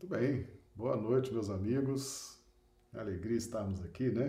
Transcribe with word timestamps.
Muito 0.00 0.16
bem. 0.16 0.48
Boa 0.74 0.96
noite, 0.96 1.30
meus 1.30 1.50
amigos. 1.50 2.38
É 2.94 3.00
alegria 3.00 3.36
estarmos 3.36 3.82
aqui, 3.82 4.10
né? 4.10 4.28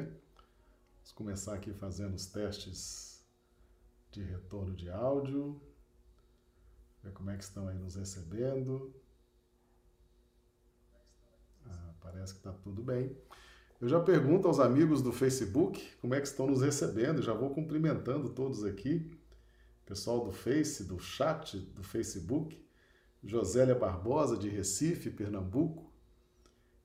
Vamos 0.95 1.13
começar 1.15 1.53
aqui 1.53 1.71
fazendo 1.71 2.13
os 2.13 2.25
testes 2.25 3.23
de 4.11 4.21
retorno 4.21 4.75
de 4.75 4.89
áudio. 4.89 5.61
Ver 7.01 7.13
como 7.13 7.29
é 7.29 7.37
que 7.37 7.45
estão 7.45 7.69
aí 7.69 7.77
nos 7.77 7.95
recebendo. 7.95 8.93
Ah, 11.65 11.93
parece 12.01 12.33
que 12.33 12.39
está 12.39 12.51
tudo 12.51 12.83
bem. 12.83 13.15
Eu 13.79 13.87
já 13.87 14.01
pergunto 14.01 14.49
aos 14.49 14.59
amigos 14.59 15.01
do 15.01 15.13
Facebook 15.13 15.81
como 16.01 16.13
é 16.13 16.19
que 16.19 16.27
estão 16.27 16.47
nos 16.47 16.61
recebendo. 16.61 17.21
Já 17.21 17.33
vou 17.33 17.49
cumprimentando 17.49 18.27
todos 18.27 18.65
aqui. 18.65 19.17
Pessoal 19.85 20.25
do 20.25 20.33
Face, 20.33 20.83
do 20.83 20.99
chat 20.99 21.57
do 21.57 21.81
Facebook. 21.81 22.61
Josélia 23.23 23.75
Barbosa, 23.75 24.35
de 24.35 24.49
Recife, 24.49 25.09
Pernambuco. 25.09 25.91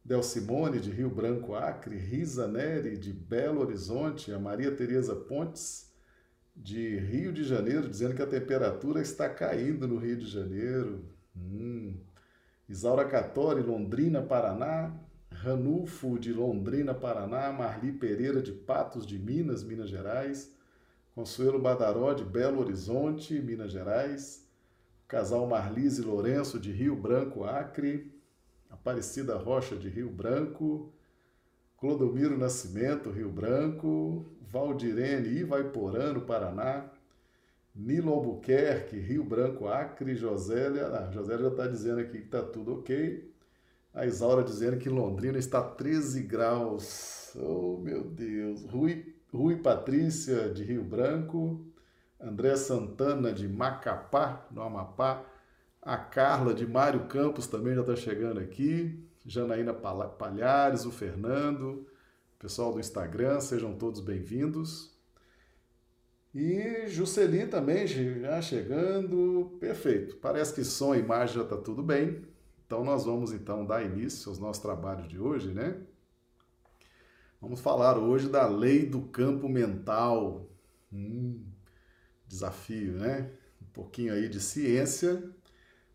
Del 0.05 0.23
Simone, 0.23 0.79
de 0.79 0.91
Rio 0.91 1.09
Branco, 1.09 1.55
Acre. 1.55 1.97
Risa 1.97 2.47
Neri, 2.47 2.97
de 2.97 3.13
Belo 3.13 3.63
Horizonte. 3.63 4.33
A 4.33 4.39
Maria 4.39 4.75
Tereza 4.75 5.15
Pontes, 5.15 5.91
de 6.55 6.99
Rio 6.99 7.33
de 7.33 7.43
Janeiro, 7.43 7.89
dizendo 7.89 8.15
que 8.15 8.23
a 8.23 8.27
temperatura 8.27 9.01
está 9.01 9.29
caindo 9.29 9.89
no 9.89 9.97
Rio 9.97 10.19
de 10.19 10.27
Janeiro. 10.27 11.05
Hum. 11.35 11.97
Isaura 12.69 13.07
Catori, 13.07 13.63
Londrina, 13.63 14.23
Paraná. 14.23 14.95
Ranulfo, 15.31 16.19
de 16.19 16.33
Londrina, 16.33 16.95
Paraná. 16.95 17.51
Marli 17.51 17.93
Pereira, 17.93 18.43
de 18.43 18.53
Patos 18.53 19.07
de 19.07 19.19
Minas, 19.19 19.65
Minas 19.65 19.89
Gerais. 19.89 20.55
Consuelo 21.15 21.59
Badaró, 21.59 22.15
de 22.15 22.25
Belo 22.25 22.61
Horizonte, 22.61 23.41
Minas 23.41 23.73
Gerais 23.73 24.46
casal 25.09 25.47
Marlise 25.47 26.03
Lourenço 26.03 26.59
de 26.59 26.73
Rio 26.73 26.97
Branco, 26.97 27.45
Acre, 27.45 28.13
Aparecida 28.71 29.37
Rocha 29.37 29.77
de 29.77 29.89
Rio 29.89 30.11
Branco, 30.11 30.93
Clodomiro 31.79 32.37
Nascimento, 32.37 33.11
Rio 33.11 33.31
Branco, 33.31 34.27
Valdirene 34.41 35.29
Ivaiporã, 35.29 36.19
Paraná, 36.21 36.91
Nilo 37.75 38.13
Albuquerque, 38.13 38.97
Rio 38.99 39.23
Branco, 39.23 39.69
Acre, 39.69 40.15
Josélia, 40.15 40.87
ah, 40.87 41.11
Josélia 41.13 41.45
já 41.45 41.49
está 41.51 41.67
dizendo 41.67 42.01
aqui 42.01 42.19
que 42.19 42.25
está 42.25 42.43
tudo 42.43 42.77
ok, 42.79 43.31
a 43.93 44.07
Isaura 44.07 44.43
dizendo 44.43 44.79
que 44.79 44.89
Londrina 44.89 45.39
está 45.39 45.63
13 45.63 46.23
graus, 46.23 47.37
oh 47.37 47.79
meu 47.79 48.03
Deus, 48.05 48.65
Rui, 48.65 49.15
Rui 49.33 49.57
Patrícia 49.57 50.49
de 50.49 50.65
Rio 50.65 50.83
Branco, 50.83 51.61
André 52.21 52.57
Santana 52.57 53.33
de 53.33 53.47
Macapá, 53.47 54.47
no 54.51 54.63
Amapá, 54.63 55.25
a 55.83 55.97
Carla 55.97 56.55
de 56.55 56.67
Mário 56.67 57.07
Campos 57.07 57.47
também 57.47 57.75
já 57.75 57.83
está 57.83 57.95
chegando 57.95 58.41
aqui, 58.41 59.07
Janaína 59.25 59.75
Palhares, 59.75 60.85
o 60.85 60.91
Fernando, 60.91 61.87
pessoal 62.39 62.73
do 62.73 62.81
Instagram, 62.81 63.41
sejam 63.41 63.75
todos 63.77 64.01
bem-vindos. 64.01 64.97
E 66.35 66.87
Jusceli 66.89 67.47
também 67.47 67.87
já 67.87 68.43
chegando, 68.43 69.57
perfeito. 69.59 70.17
Parece 70.17 70.55
que 70.55 70.65
som 70.65 70.95
e 70.95 70.99
imagem 70.99 71.37
já 71.37 71.43
está 71.43 71.57
tudo 71.57 71.83
bem. 71.83 72.23
Então 72.67 72.85
nós 72.85 73.05
vamos 73.05 73.33
então 73.33 73.65
dar 73.65 73.85
início 73.85 74.29
aos 74.29 74.39
nossos 74.39 74.63
trabalhos 74.63 75.09
de 75.09 75.19
hoje, 75.19 75.53
né? 75.55 75.81
Vamos 77.41 77.61
falar 77.61 77.97
hoje 77.97 78.29
da 78.29 78.47
lei 78.47 78.85
do 78.85 79.03
campo 79.03 79.49
mental. 79.49 80.47
Hum, 80.93 81.43
desafio, 82.27 82.93
né? 82.95 83.31
Um 83.61 83.67
pouquinho 83.73 84.13
aí 84.13 84.29
de 84.29 84.41
ciência, 84.41 85.23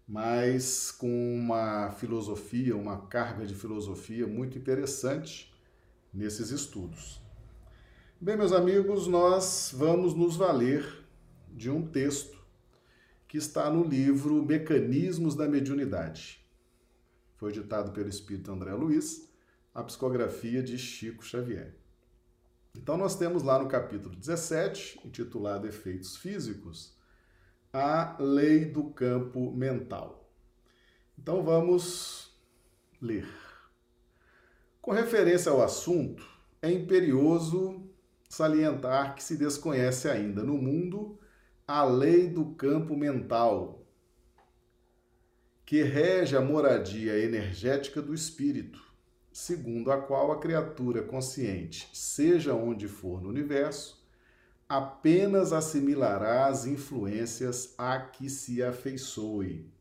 mas 0.07 0.91
com 0.91 1.35
uma 1.35 1.91
filosofia, 1.91 2.75
uma 2.75 3.07
carga 3.07 3.45
de 3.45 3.55
filosofia 3.55 4.27
muito 4.27 4.57
interessante 4.57 5.53
nesses 6.13 6.49
estudos. 6.51 7.21
Bem, 8.19 8.37
meus 8.37 8.51
amigos, 8.51 9.07
nós 9.07 9.73
vamos 9.75 10.13
nos 10.13 10.35
valer 10.35 10.85
de 11.49 11.69
um 11.69 11.85
texto 11.85 12.39
que 13.27 13.37
está 13.37 13.69
no 13.69 13.83
livro 13.83 14.45
Mecanismos 14.45 15.35
da 15.35 15.47
Mediunidade. 15.47 16.45
Foi 17.37 17.51
ditado 17.51 17.91
pelo 17.91 18.09
espírito 18.09 18.51
André 18.51 18.73
Luiz, 18.73 19.27
a 19.73 19.81
psicografia 19.83 20.61
de 20.61 20.77
Chico 20.77 21.23
Xavier. 21.25 21.80
Então, 22.75 22.97
nós 22.97 23.15
temos 23.17 23.43
lá 23.43 23.59
no 23.59 23.67
capítulo 23.67 24.15
17, 24.15 25.01
intitulado 25.05 25.67
Efeitos 25.67 26.15
Físicos, 26.15 26.97
a 27.71 28.15
lei 28.19 28.65
do 28.65 28.89
campo 28.91 29.51
mental. 29.51 30.29
Então, 31.17 31.43
vamos 31.43 32.35
ler. 33.01 33.27
Com 34.81 34.91
referência 34.91 35.51
ao 35.51 35.61
assunto, 35.61 36.25
é 36.61 36.71
imperioso 36.71 37.87
salientar 38.29 39.15
que 39.15 39.23
se 39.23 39.37
desconhece 39.37 40.09
ainda 40.09 40.41
no 40.41 40.57
mundo 40.57 41.19
a 41.67 41.83
lei 41.83 42.27
do 42.27 42.55
campo 42.55 42.95
mental, 42.95 43.85
que 45.65 45.83
rege 45.83 46.35
a 46.35 46.41
moradia 46.41 47.19
energética 47.19 48.01
do 48.01 48.13
espírito 48.13 48.90
segundo 49.31 49.91
a 49.91 49.97
qual 50.01 50.31
a 50.31 50.39
criatura 50.39 51.01
consciente, 51.01 51.89
seja 51.93 52.53
onde 52.53 52.87
for 52.87 53.21
no 53.21 53.29
universo, 53.29 54.01
apenas 54.67 55.53
assimilará 55.53 56.47
as 56.47 56.65
influências 56.65 57.73
a 57.77 57.99
que 57.99 58.29
se 58.29 58.61
afeiçoe. 58.61 59.71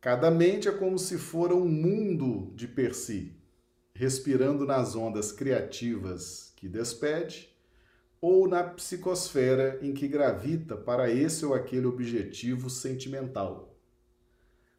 Cada 0.00 0.30
mente 0.30 0.68
é 0.68 0.72
como 0.72 0.98
se 0.98 1.16
fora 1.16 1.54
um 1.54 1.66
mundo 1.66 2.52
de 2.54 2.68
per 2.68 2.94
si, 2.94 3.34
respirando 3.94 4.66
nas 4.66 4.94
ondas 4.94 5.32
criativas 5.32 6.52
que 6.56 6.68
despede, 6.68 7.50
ou 8.20 8.48
na 8.48 8.64
psicosfera 8.64 9.78
em 9.82 9.92
que 9.92 10.08
gravita 10.08 10.76
para 10.76 11.10
esse 11.10 11.44
ou 11.44 11.54
aquele 11.54 11.86
objetivo 11.86 12.70
sentimental, 12.70 13.78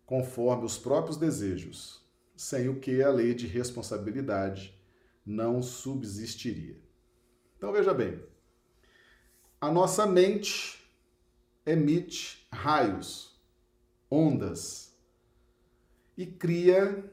conforme 0.05 0.65
os 0.65 0.77
próprios 0.77 1.17
desejos 1.17 2.04
sem 2.35 2.69
o 2.69 2.79
que 2.79 3.01
a 3.01 3.09
lei 3.09 3.33
de 3.33 3.47
responsabilidade 3.47 4.77
não 5.25 5.61
subsistiria. 5.61 6.77
Então 7.57 7.71
veja 7.71 7.93
bem, 7.93 8.21
a 9.59 9.71
nossa 9.71 10.05
mente 10.05 10.83
emite 11.65 12.45
raios, 12.51 13.39
ondas 14.09 14.95
e 16.17 16.25
cria 16.25 17.11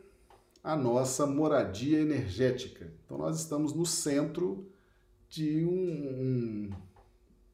a 0.62 0.76
nossa 0.76 1.26
moradia 1.26 2.00
energética. 2.00 2.92
Então 3.04 3.18
nós 3.18 3.40
estamos 3.40 3.72
no 3.74 3.86
centro 3.86 4.70
de 5.28 5.64
um, 5.64 6.70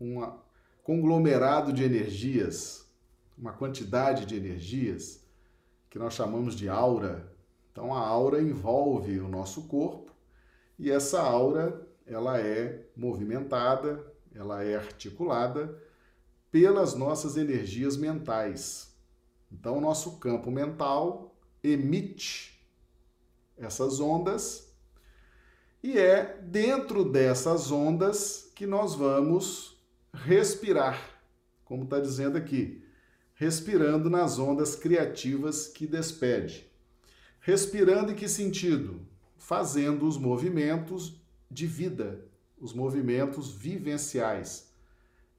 um, 0.01 0.19
um 0.21 0.39
conglomerado 0.83 1.73
de 1.73 1.85
energias, 1.85 2.87
uma 3.37 3.53
quantidade 3.53 4.27
de 4.27 4.37
energias 4.37 5.25
que 5.89 5.99
nós 5.99 6.15
chamamos 6.15 6.55
de 6.55 6.69
aura 6.69 7.28
então 7.79 7.95
a 7.95 8.01
aura 8.01 8.43
envolve 8.43 9.21
o 9.21 9.29
nosso 9.29 9.69
corpo 9.69 10.11
e 10.77 10.91
essa 10.91 11.23
aura 11.23 11.87
ela 12.05 12.37
é 12.41 12.85
movimentada, 12.97 14.05
ela 14.35 14.65
é 14.65 14.75
articulada 14.75 15.81
pelas 16.51 16.97
nossas 16.97 17.37
energias 17.37 17.97
mentais. 17.97 18.93
Então 19.53 19.79
o 19.79 19.81
nosso 19.81 20.19
campo 20.19 20.51
mental 20.51 21.37
emite 21.63 22.61
essas 23.57 24.01
ondas 24.01 24.75
e 25.81 25.97
é 25.97 26.37
dentro 26.43 27.05
dessas 27.05 27.71
ondas 27.71 28.51
que 28.57 28.67
nós 28.67 28.97
vamos 28.97 29.81
respirar, 30.13 31.01
como 31.65 31.85
está 31.85 32.01
dizendo 32.01 32.37
aqui, 32.37 32.85
respirando 33.35 34.11
nas 34.11 34.37
ondas 34.37 34.75
criativas 34.75 35.69
que 35.69 35.87
despede. 35.87 36.68
Respirando 37.49 38.13
em 38.13 38.15
que 38.15 38.29
sentido? 38.29 39.01
Fazendo 39.39 40.07
os 40.07 40.19
movimentos 40.19 41.19
de 41.51 41.67
vida, 41.67 42.27
os 42.61 42.75
movimentos 42.75 43.51
vivenciais. 43.51 44.71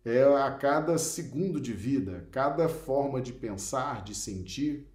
É 0.04 0.24
a 0.24 0.50
cada 0.50 0.98
segundo 0.98 1.62
de 1.62 1.72
vida, 1.72 2.28
cada 2.32 2.68
forma 2.68 3.22
de 3.22 3.32
pensar, 3.32 4.04
de 4.04 4.16
sentir, 4.16 4.88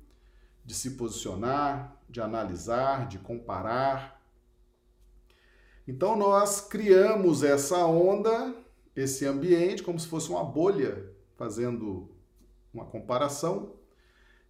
de 0.65 0.75
se 0.75 0.97
posicionar, 0.97 1.97
de 2.11 2.21
analisar, 2.21 3.07
de 3.07 3.21
comparar. 3.21 4.21
Então 5.87 6.17
nós 6.17 6.63
criamos 6.63 7.45
essa 7.45 7.87
onda, 7.87 8.57
esse 8.97 9.25
ambiente, 9.25 9.85
como 9.85 10.01
se 10.01 10.09
fosse 10.09 10.31
uma 10.31 10.43
bolha, 10.43 11.15
fazendo 11.37 12.11
uma 12.73 12.85
comparação, 12.85 13.77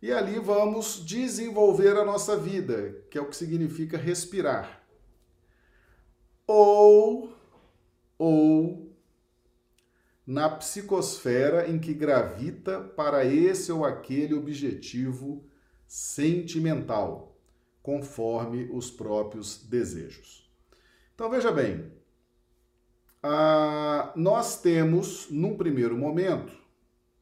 e 0.05 0.13
ali 0.13 0.39
vamos 0.39 1.03
desenvolver 1.03 1.97
a 1.97 2.05
nossa 2.05 2.37
vida, 2.37 3.03
que 3.11 3.17
é 3.17 3.23
o 3.23 3.27
que 3.27 3.35
significa 3.35 3.97
respirar. 3.97 4.85
Ou, 6.47 7.35
ou, 8.19 8.95
na 10.27 10.51
psicosfera 10.51 11.71
em 11.71 11.79
que 11.79 11.95
gravita 11.95 12.81
para 12.83 13.25
esse 13.25 13.73
ou 13.73 13.83
aquele 13.83 14.35
objetivo 14.35 15.43
sentimental, 15.87 17.41
conforme 17.83 18.69
os 18.75 18.91
próprios 18.91 19.65
desejos. 19.65 20.53
Então 21.15 21.31
veja 21.31 21.51
bem, 21.51 21.91
ah, 23.23 24.13
nós 24.15 24.61
temos, 24.61 25.31
num 25.31 25.57
primeiro 25.57 25.97
momento, 25.97 26.53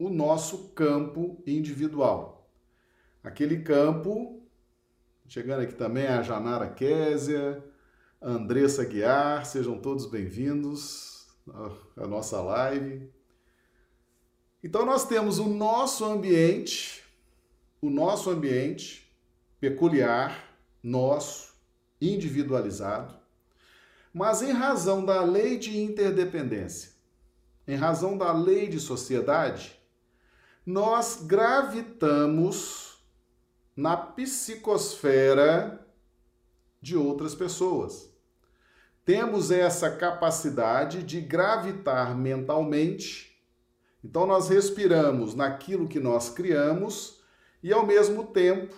o 0.01 0.11
nosso 0.11 0.71
campo 0.71 1.41
individual. 1.47 2.42
Aquele 3.25 3.63
campo, 3.63 4.43
chegando 5.29 5.63
aqui 5.63 5.75
também 5.75 6.09
a 6.09 6.23
Janara 6.23 6.69
Késia, 6.69 7.65
Andressa 8.21 8.85
Guiar, 8.85 9.47
sejam 9.47 9.79
todos 9.79 10.07
bem-vindos 10.07 11.29
à 11.97 12.05
nossa 12.09 12.41
live. 12.41 13.09
Então 14.61 14.85
nós 14.85 15.07
temos 15.07 15.39
o 15.39 15.47
nosso 15.47 16.05
ambiente, 16.05 17.05
o 17.81 17.89
nosso 17.89 18.29
ambiente 18.29 19.09
peculiar, 19.61 20.57
nosso, 20.83 21.55
individualizado, 22.01 23.15
mas 24.13 24.43
em 24.43 24.51
razão 24.51 25.05
da 25.05 25.23
lei 25.23 25.57
de 25.59 25.81
interdependência, 25.81 26.91
em 27.69 27.77
razão 27.77 28.19
da 28.19 28.33
lei 28.33 28.67
de 28.67 28.81
sociedade, 28.81 29.79
nós 30.67 31.23
gravitamos 31.25 32.82
na 33.77 33.97
psicosfera 33.97 35.87
de 36.81 36.97
outras 36.97 37.35
pessoas. 37.35 38.13
Temos 39.05 39.51
essa 39.51 39.91
capacidade 39.91 41.03
de 41.03 41.21
gravitar 41.21 42.17
mentalmente. 42.17 43.41
Então, 44.05 44.27
nós 44.27 44.49
respiramos 44.49 45.35
naquilo 45.35 45.89
que 45.89 45.99
nós 45.99 46.31
criamos 46.31 47.21
e, 47.63 47.73
ao 47.73 47.87
mesmo 47.87 48.27
tempo, 48.27 48.75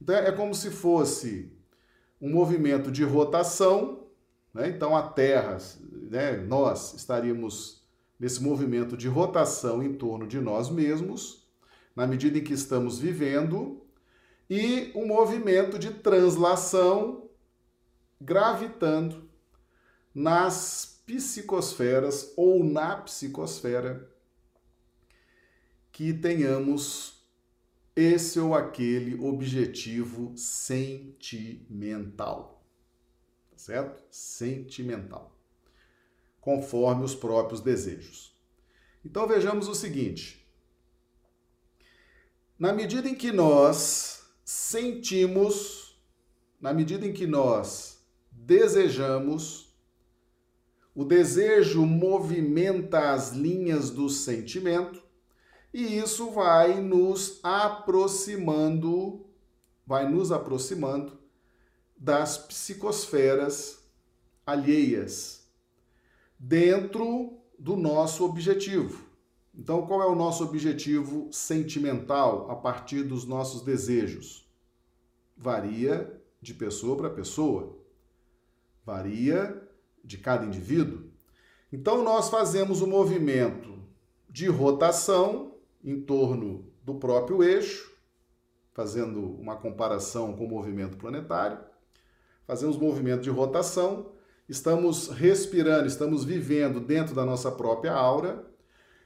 então 0.00 0.14
é 0.14 0.32
como 0.32 0.54
se 0.54 0.70
fosse 0.70 1.52
um 2.20 2.30
movimento 2.30 2.90
de 2.90 3.04
rotação. 3.04 4.06
Né? 4.52 4.68
Então, 4.68 4.96
a 4.96 5.02
Terra, 5.02 5.58
né, 5.80 6.36
nós 6.36 6.94
estaríamos 6.94 7.86
nesse 8.18 8.42
movimento 8.42 8.96
de 8.96 9.08
rotação 9.08 9.82
em 9.82 9.94
torno 9.94 10.26
de 10.26 10.40
nós 10.40 10.68
mesmos, 10.68 11.48
na 11.94 12.06
medida 12.06 12.38
em 12.38 12.44
que 12.44 12.52
estamos 12.52 12.98
vivendo, 12.98 13.82
e 14.50 14.92
um 14.96 15.06
movimento 15.06 15.78
de 15.78 15.94
translação 15.94 17.30
gravitando 18.20 19.30
nas 20.12 21.00
psicosferas 21.06 22.32
ou 22.36 22.64
na 22.64 22.96
psicosfera 22.96 24.10
que 25.92 26.12
tenhamos 26.12 27.24
esse 27.94 28.40
ou 28.40 28.52
aquele 28.54 29.14
objetivo 29.24 30.36
sentimental. 30.36 32.64
Tá 33.52 33.58
certo? 33.58 34.02
Sentimental. 34.10 35.38
Conforme 36.40 37.04
os 37.04 37.14
próprios 37.14 37.60
desejos. 37.60 38.36
Então 39.04 39.28
vejamos 39.28 39.68
o 39.68 39.74
seguinte: 39.74 40.44
na 42.58 42.72
medida 42.72 43.08
em 43.08 43.14
que 43.14 43.30
nós 43.30 44.19
sentimos, 44.50 45.96
na 46.60 46.74
medida 46.74 47.06
em 47.06 47.12
que 47.12 47.24
nós 47.24 48.04
desejamos, 48.32 49.72
o 50.92 51.04
desejo 51.04 51.86
movimenta 51.86 53.12
as 53.12 53.30
linhas 53.30 53.90
do 53.90 54.08
sentimento 54.08 55.00
e 55.72 55.98
isso 55.98 56.32
vai 56.32 56.80
nos 56.80 57.38
aproximando, 57.44 59.24
vai 59.86 60.10
nos 60.10 60.32
aproximando 60.32 61.16
das 61.96 62.36
psicosferas 62.36 63.88
alheias 64.44 65.48
dentro 66.36 67.38
do 67.56 67.76
nosso 67.76 68.24
objetivo. 68.24 69.09
Então, 69.60 69.86
qual 69.86 70.00
é 70.00 70.06
o 70.06 70.14
nosso 70.14 70.42
objetivo 70.42 71.28
sentimental 71.30 72.50
a 72.50 72.56
partir 72.56 73.02
dos 73.02 73.26
nossos 73.26 73.60
desejos? 73.60 74.50
Varia 75.36 76.18
de 76.40 76.54
pessoa 76.54 76.96
para 76.96 77.10
pessoa. 77.10 77.76
Varia 78.86 79.62
de 80.02 80.16
cada 80.16 80.46
indivíduo. 80.46 81.10
Então, 81.70 82.02
nós 82.02 82.30
fazemos 82.30 82.80
o 82.80 82.86
um 82.86 82.88
movimento 82.88 83.78
de 84.30 84.46
rotação 84.46 85.56
em 85.84 86.00
torno 86.00 86.64
do 86.82 86.94
próprio 86.94 87.42
eixo, 87.42 87.94
fazendo 88.72 89.20
uma 89.34 89.56
comparação 89.56 90.34
com 90.34 90.46
o 90.46 90.48
movimento 90.48 90.96
planetário. 90.96 91.58
Fazemos 92.46 92.78
movimento 92.78 93.20
de 93.20 93.28
rotação, 93.28 94.12
estamos 94.48 95.08
respirando, 95.08 95.86
estamos 95.86 96.24
vivendo 96.24 96.80
dentro 96.80 97.14
da 97.14 97.26
nossa 97.26 97.52
própria 97.52 97.92
aura 97.92 98.48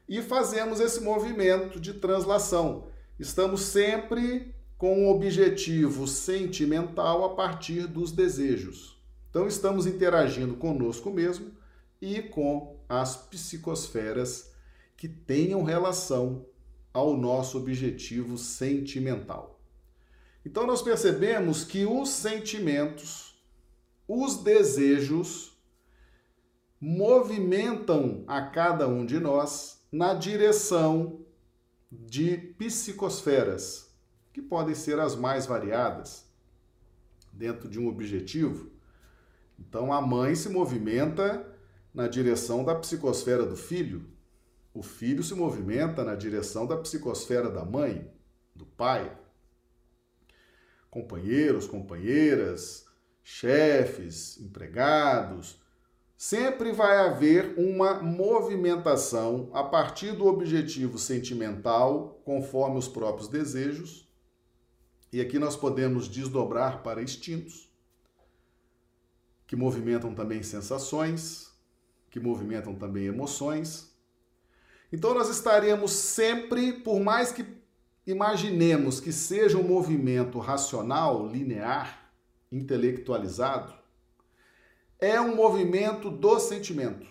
e 0.08 0.20
fazemos 0.22 0.80
esse 0.80 1.00
movimento 1.00 1.80
de 1.80 1.94
translação. 1.94 2.88
Estamos 3.18 3.62
sempre 3.62 4.54
com 4.76 5.04
um 5.04 5.08
objetivo 5.08 6.06
sentimental 6.06 7.24
a 7.24 7.34
partir 7.34 7.86
dos 7.86 8.12
desejos. 8.12 9.00
Então, 9.30 9.46
estamos 9.46 9.86
interagindo 9.86 10.54
conosco 10.54 11.10
mesmo 11.10 11.52
e 12.00 12.22
com 12.22 12.76
as 12.88 13.16
psicosferas 13.16 14.52
que 14.96 15.08
tenham 15.08 15.62
relação 15.62 16.46
ao 16.92 17.16
nosso 17.16 17.58
objetivo 17.58 18.36
sentimental. 18.36 19.58
Então, 20.44 20.66
nós 20.66 20.82
percebemos 20.82 21.64
que 21.64 21.86
os 21.86 22.10
sentimentos, 22.10 23.42
os 24.06 24.36
desejos, 24.36 25.58
movimentam 26.78 28.22
a 28.26 28.42
cada 28.42 28.86
um 28.86 29.06
de 29.06 29.18
nós 29.18 29.73
na 29.94 30.14
direção 30.14 31.24
de 31.90 32.36
psicosferas, 32.36 33.94
que 34.32 34.42
podem 34.42 34.74
ser 34.74 34.98
as 34.98 35.14
mais 35.14 35.46
variadas, 35.46 36.26
dentro 37.32 37.68
de 37.68 37.78
um 37.78 37.88
objetivo 37.88 38.74
então 39.58 39.92
a 39.92 40.00
mãe 40.00 40.34
se 40.34 40.48
movimenta 40.48 41.46
na 41.92 42.08
direção 42.08 42.64
da 42.64 42.74
psicosfera 42.74 43.46
do 43.46 43.56
filho, 43.56 44.10
o 44.72 44.82
filho 44.82 45.22
se 45.22 45.34
movimenta 45.34 46.02
na 46.02 46.14
direção 46.14 46.66
da 46.66 46.76
psicosfera 46.76 47.48
da 47.48 47.64
mãe, 47.64 48.12
do 48.54 48.66
pai. 48.66 49.16
Companheiros, 50.90 51.66
companheiras, 51.66 52.86
chefes, 53.22 54.40
empregados, 54.40 55.60
sempre 56.16 56.72
vai 56.72 56.96
haver 56.98 57.54
uma 57.58 58.02
movimentação 58.02 59.50
a 59.52 59.62
partir 59.62 60.12
do 60.12 60.26
objetivo 60.26 60.98
sentimental, 60.98 62.20
conforme 62.24 62.78
os 62.78 62.88
próprios 62.88 63.28
desejos. 63.28 64.08
E 65.12 65.20
aqui 65.20 65.38
nós 65.38 65.56
podemos 65.56 66.08
desdobrar 66.08 66.82
para 66.82 67.02
instintos 67.02 67.72
que 69.46 69.56
movimentam 69.56 70.14
também 70.14 70.42
sensações, 70.42 71.52
que 72.10 72.18
movimentam 72.18 72.74
também 72.74 73.04
emoções. 73.04 73.94
Então 74.92 75.12
nós 75.12 75.28
estaremos 75.28 75.92
sempre, 75.92 76.72
por 76.72 77.00
mais 77.00 77.32
que 77.32 77.44
imaginemos 78.06 79.00
que 79.00 79.12
seja 79.12 79.58
um 79.58 79.66
movimento 79.66 80.38
racional, 80.38 81.26
linear, 81.26 82.10
intelectualizado, 82.50 83.74
é 85.04 85.20
um 85.20 85.36
movimento 85.36 86.10
do 86.10 86.40
sentimento. 86.40 87.06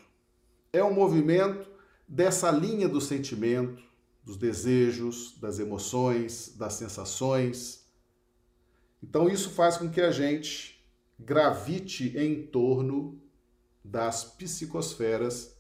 É 0.71 0.83
um 0.83 0.91
movimento 0.91 1.69
dessa 2.07 2.50
linha 2.50 2.89
do 2.89 3.00
sentimento, 3.00 3.83
dos 4.23 4.35
desejos, 4.35 5.38
das 5.39 5.59
emoções, 5.59 6.55
das 6.57 6.73
sensações. 6.73 7.85
Então 9.01 9.29
isso 9.29 9.51
faz 9.51 9.77
com 9.77 9.91
que 9.91 10.01
a 10.01 10.09
gente 10.09 10.83
gravite 11.19 12.17
em 12.17 12.47
torno 12.47 13.21
das 13.83 14.23
psicosferas 14.23 15.55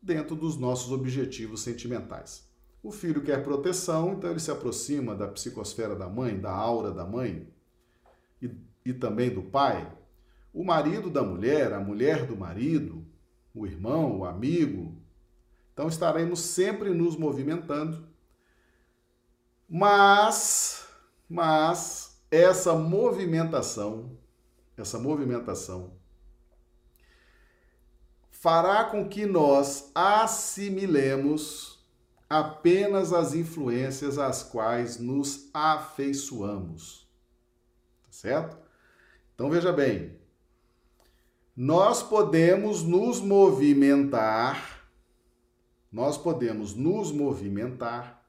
dentro 0.00 0.34
dos 0.34 0.56
nossos 0.56 0.90
objetivos 0.90 1.60
sentimentais. 1.60 2.48
O 2.82 2.90
filho 2.90 3.22
quer 3.22 3.44
proteção, 3.44 4.14
então 4.14 4.30
ele 4.30 4.40
se 4.40 4.50
aproxima 4.50 5.14
da 5.14 5.28
psicosfera 5.28 5.94
da 5.94 6.08
mãe, 6.08 6.40
da 6.40 6.50
aura 6.50 6.92
da 6.92 7.04
mãe 7.04 7.46
e, 8.40 8.50
e 8.86 8.94
também 8.94 9.28
do 9.28 9.42
pai. 9.42 9.97
O 10.52 10.64
marido 10.64 11.10
da 11.10 11.22
mulher, 11.22 11.72
a 11.72 11.80
mulher 11.80 12.26
do 12.26 12.36
marido, 12.36 13.06
o 13.54 13.66
irmão, 13.66 14.18
o 14.18 14.24
amigo. 14.24 15.00
Então 15.72 15.88
estaremos 15.88 16.40
sempre 16.40 16.90
nos 16.90 17.16
movimentando. 17.16 18.06
Mas, 19.68 20.86
mas 21.28 22.22
essa 22.30 22.74
movimentação 22.74 24.18
essa 24.80 24.98
movimentação, 24.98 25.92
fará 28.30 28.84
com 28.84 29.08
que 29.08 29.26
nós 29.26 29.90
assimilemos 29.94 31.84
apenas 32.30 33.12
as 33.12 33.34
influências 33.34 34.18
às 34.18 34.42
quais 34.42 34.98
nos 34.98 35.50
afeiçoamos. 35.52 37.08
Tá 38.04 38.12
certo? 38.12 38.56
Então 39.34 39.50
veja 39.50 39.72
bem, 39.72 40.17
nós 41.60 42.04
podemos 42.04 42.84
nos 42.84 43.20
movimentar, 43.20 44.88
nós 45.90 46.16
podemos 46.16 46.72
nos 46.72 47.10
movimentar 47.10 48.24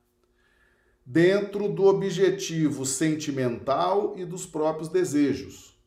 dentro 1.05 1.71
do 1.71 1.85
objetivo 1.85 2.87
sentimental 2.87 4.17
e 4.17 4.25
dos 4.25 4.47
próprios 4.47 4.89
desejos. 4.89 5.79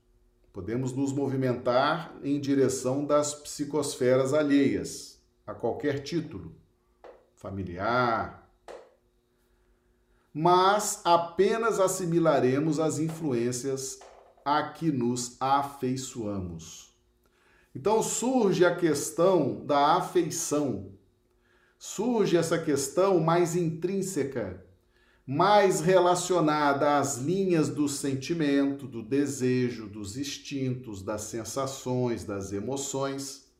Podemos 0.52 0.92
nos 0.92 1.12
movimentar 1.12 2.16
em 2.22 2.38
direção 2.38 3.04
das 3.04 3.34
psicosferas 3.34 4.32
alheias, 4.32 5.20
a 5.44 5.52
qualquer 5.52 5.98
título 5.98 6.54
familiar, 7.34 8.48
mas 10.32 11.00
apenas 11.04 11.80
assimilaremos 11.80 12.78
as 12.78 13.00
influências 13.00 13.98
a 14.44 14.62
que 14.62 14.92
nos 14.92 15.36
afeiçoamos. 15.40 16.91
Então 17.74 18.02
surge 18.02 18.64
a 18.64 18.74
questão 18.74 19.64
da 19.64 19.96
afeição, 19.96 20.92
surge 21.78 22.36
essa 22.36 22.58
questão 22.58 23.18
mais 23.18 23.56
intrínseca, 23.56 24.64
mais 25.26 25.80
relacionada 25.80 26.98
às 26.98 27.16
linhas 27.16 27.68
do 27.68 27.88
sentimento, 27.88 28.86
do 28.86 29.02
desejo, 29.02 29.88
dos 29.88 30.16
instintos, 30.16 31.02
das 31.02 31.22
sensações, 31.22 32.24
das 32.24 32.52
emoções. 32.52 33.50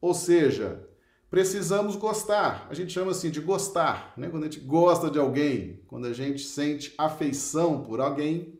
Ou 0.00 0.14
seja, 0.14 0.88
precisamos 1.30 1.94
gostar. 1.94 2.66
A 2.68 2.74
gente 2.74 2.92
chama 2.92 3.12
assim 3.12 3.30
de 3.30 3.40
gostar, 3.40 4.12
né? 4.16 4.28
Quando 4.28 4.44
a 4.44 4.46
gente 4.46 4.60
gosta 4.60 5.10
de 5.10 5.18
alguém, 5.18 5.80
quando 5.86 6.06
a 6.06 6.12
gente 6.12 6.42
sente 6.42 6.92
afeição 6.98 7.82
por 7.82 8.00
alguém, 8.00 8.58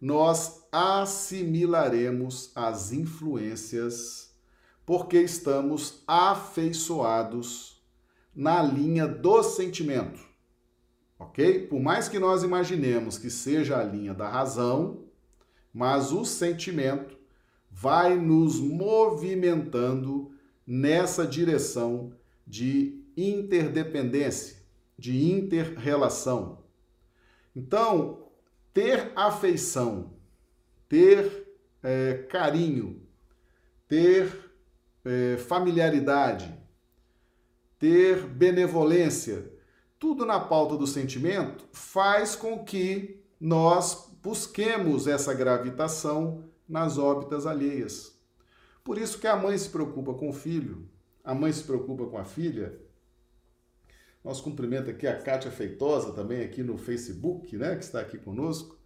nós 0.00 0.66
assimilaremos 0.72 2.50
as 2.54 2.92
influências 2.92 4.34
porque 4.86 5.20
estamos 5.20 6.02
afeiçoados 6.06 7.80
na 8.34 8.62
linha 8.62 9.06
do 9.06 9.42
sentimento. 9.42 10.20
OK? 11.18 11.66
Por 11.66 11.78
mais 11.78 12.08
que 12.08 12.18
nós 12.18 12.42
imaginemos 12.42 13.18
que 13.18 13.30
seja 13.30 13.78
a 13.78 13.84
linha 13.84 14.14
da 14.14 14.28
razão, 14.28 15.04
mas 15.72 16.12
o 16.12 16.24
sentimento 16.24 17.16
vai 17.70 18.16
nos 18.16 18.58
movimentando 18.58 20.32
nessa 20.66 21.26
direção 21.26 22.12
de 22.46 23.04
interdependência, 23.16 24.56
de 24.98 25.30
interrelação. 25.30 26.64
Então, 27.54 28.19
ter 28.72 29.12
afeição, 29.16 30.12
ter 30.88 31.48
é, 31.82 32.14
carinho, 32.28 33.02
ter 33.88 34.52
é, 35.04 35.36
familiaridade, 35.36 36.54
ter 37.78 38.26
benevolência, 38.26 39.52
tudo 39.98 40.24
na 40.24 40.40
pauta 40.40 40.76
do 40.76 40.86
sentimento 40.86 41.68
faz 41.72 42.36
com 42.36 42.64
que 42.64 43.22
nós 43.40 44.10
busquemos 44.22 45.06
essa 45.06 45.32
gravitação 45.32 46.44
nas 46.68 46.98
órbitas 46.98 47.46
alheias. 47.46 48.18
Por 48.84 48.98
isso 48.98 49.18
que 49.18 49.26
a 49.26 49.36
mãe 49.36 49.56
se 49.56 49.68
preocupa 49.68 50.14
com 50.14 50.28
o 50.28 50.32
filho, 50.32 50.88
a 51.24 51.34
mãe 51.34 51.52
se 51.52 51.64
preocupa 51.64 52.06
com 52.06 52.18
a 52.18 52.24
filha. 52.24 52.80
Nós 54.22 54.40
cumprimenta 54.40 54.90
aqui 54.90 55.06
a 55.06 55.20
Kátia 55.20 55.50
Feitosa 55.50 56.12
também 56.12 56.42
aqui 56.42 56.62
no 56.62 56.76
Facebook, 56.76 57.56
né, 57.56 57.76
que 57.76 57.84
está 57.84 58.00
aqui 58.00 58.18
conosco. 58.18 58.78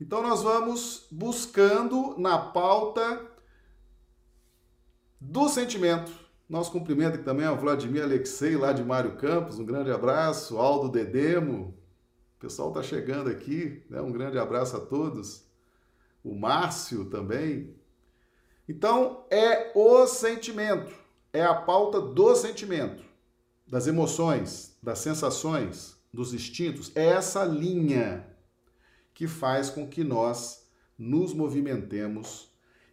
Então 0.00 0.22
nós 0.22 0.42
vamos 0.42 1.06
buscando 1.10 2.18
na 2.18 2.38
pauta 2.38 3.26
do 5.20 5.48
sentimento. 5.48 6.12
Nós 6.48 6.68
cumprimenta 6.68 7.14
aqui 7.14 7.24
também 7.24 7.46
a 7.46 7.52
Vladimir 7.52 8.02
Alexei 8.02 8.56
lá 8.56 8.72
de 8.72 8.84
Mário 8.84 9.16
Campos, 9.16 9.58
um 9.58 9.64
grande 9.64 9.90
abraço, 9.90 10.58
Aldo 10.58 10.90
Dedemo. 10.90 11.78
O 12.36 12.40
pessoal 12.40 12.68
está 12.68 12.82
chegando 12.82 13.30
aqui, 13.30 13.82
né? 13.88 14.00
Um 14.02 14.12
grande 14.12 14.38
abraço 14.38 14.76
a 14.76 14.80
todos. 14.80 15.46
O 16.22 16.34
Márcio 16.34 17.06
também, 17.06 17.74
então, 18.68 19.26
é 19.30 19.72
o 19.74 20.06
sentimento, 20.06 20.94
é 21.32 21.42
a 21.42 21.54
pauta 21.54 22.00
do 22.00 22.34
sentimento, 22.36 23.04
das 23.72 23.86
emoções, 23.86 24.76
das 24.82 24.98
sensações, 24.98 25.96
dos 26.12 26.34
instintos. 26.34 26.92
É 26.94 27.06
essa 27.06 27.42
linha 27.42 28.26
que 29.14 29.26
faz 29.26 29.70
com 29.70 29.88
que 29.88 30.04
nós 30.04 30.68
nos 30.98 31.32
movimentemos 31.32 32.50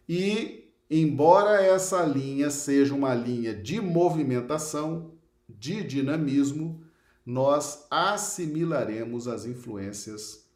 e, 0.08 0.72
embora 0.88 1.62
essa 1.62 2.02
linha 2.02 2.48
seja 2.48 2.94
uma 2.94 3.12
linha 3.14 3.54
de 3.54 3.78
movimentação, 3.78 5.12
de 5.46 5.84
dinamismo, 5.84 6.82
nós 7.26 7.86
assimilaremos 7.90 9.28
as 9.28 9.44
influências 9.44 10.46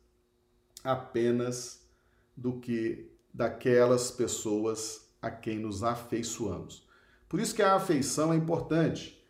apenas 0.82 1.86
do 2.34 2.60
que 2.60 3.10
daquelas 3.32 4.10
pessoas 4.10 5.06
a 5.20 5.30
quem 5.30 5.58
nos 5.58 5.82
afeiçoamos. 5.82 6.88
Por 7.28 7.40
isso 7.40 7.54
que 7.54 7.62
a 7.62 7.74
afeição 7.74 8.32
é 8.32 8.36
importante. 8.36 9.22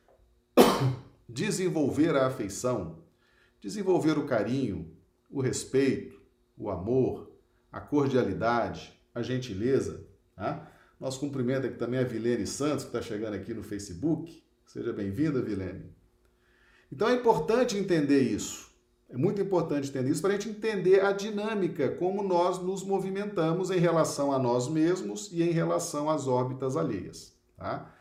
Desenvolver 1.28 2.14
a 2.16 2.26
afeição, 2.26 3.02
desenvolver 3.60 4.18
o 4.18 4.26
carinho, 4.26 4.94
o 5.30 5.40
respeito, 5.40 6.20
o 6.56 6.70
amor, 6.70 7.32
a 7.72 7.80
cordialidade, 7.80 8.92
a 9.14 9.22
gentileza. 9.22 10.06
Tá? 10.36 10.70
Nosso 11.00 11.18
cumprimento 11.18 11.66
aqui 11.66 11.76
também 11.76 12.00
a 12.00 12.04
Vilene 12.04 12.46
Santos, 12.46 12.84
que 12.84 12.90
está 12.90 13.02
chegando 13.02 13.34
aqui 13.34 13.52
no 13.52 13.62
Facebook. 13.62 14.44
Seja 14.66 14.92
bem-vinda, 14.92 15.42
Vilene. 15.42 15.92
Então 16.92 17.08
é 17.08 17.14
importante 17.14 17.76
entender 17.76 18.20
isso. 18.20 18.72
É 19.08 19.16
muito 19.16 19.40
importante 19.40 19.88
entender 19.88 20.10
isso 20.10 20.22
para 20.22 20.30
a 20.30 20.38
gente 20.38 20.48
entender 20.48 21.04
a 21.04 21.12
dinâmica, 21.12 21.88
como 21.88 22.22
nós 22.22 22.58
nos 22.58 22.82
movimentamos 22.82 23.70
em 23.70 23.78
relação 23.78 24.32
a 24.32 24.38
nós 24.38 24.68
mesmos 24.68 25.30
e 25.32 25.42
em 25.42 25.50
relação 25.50 26.08
às 26.08 26.26
órbitas 26.26 26.76
alheias. 26.76 27.32
Tá? 27.56 27.94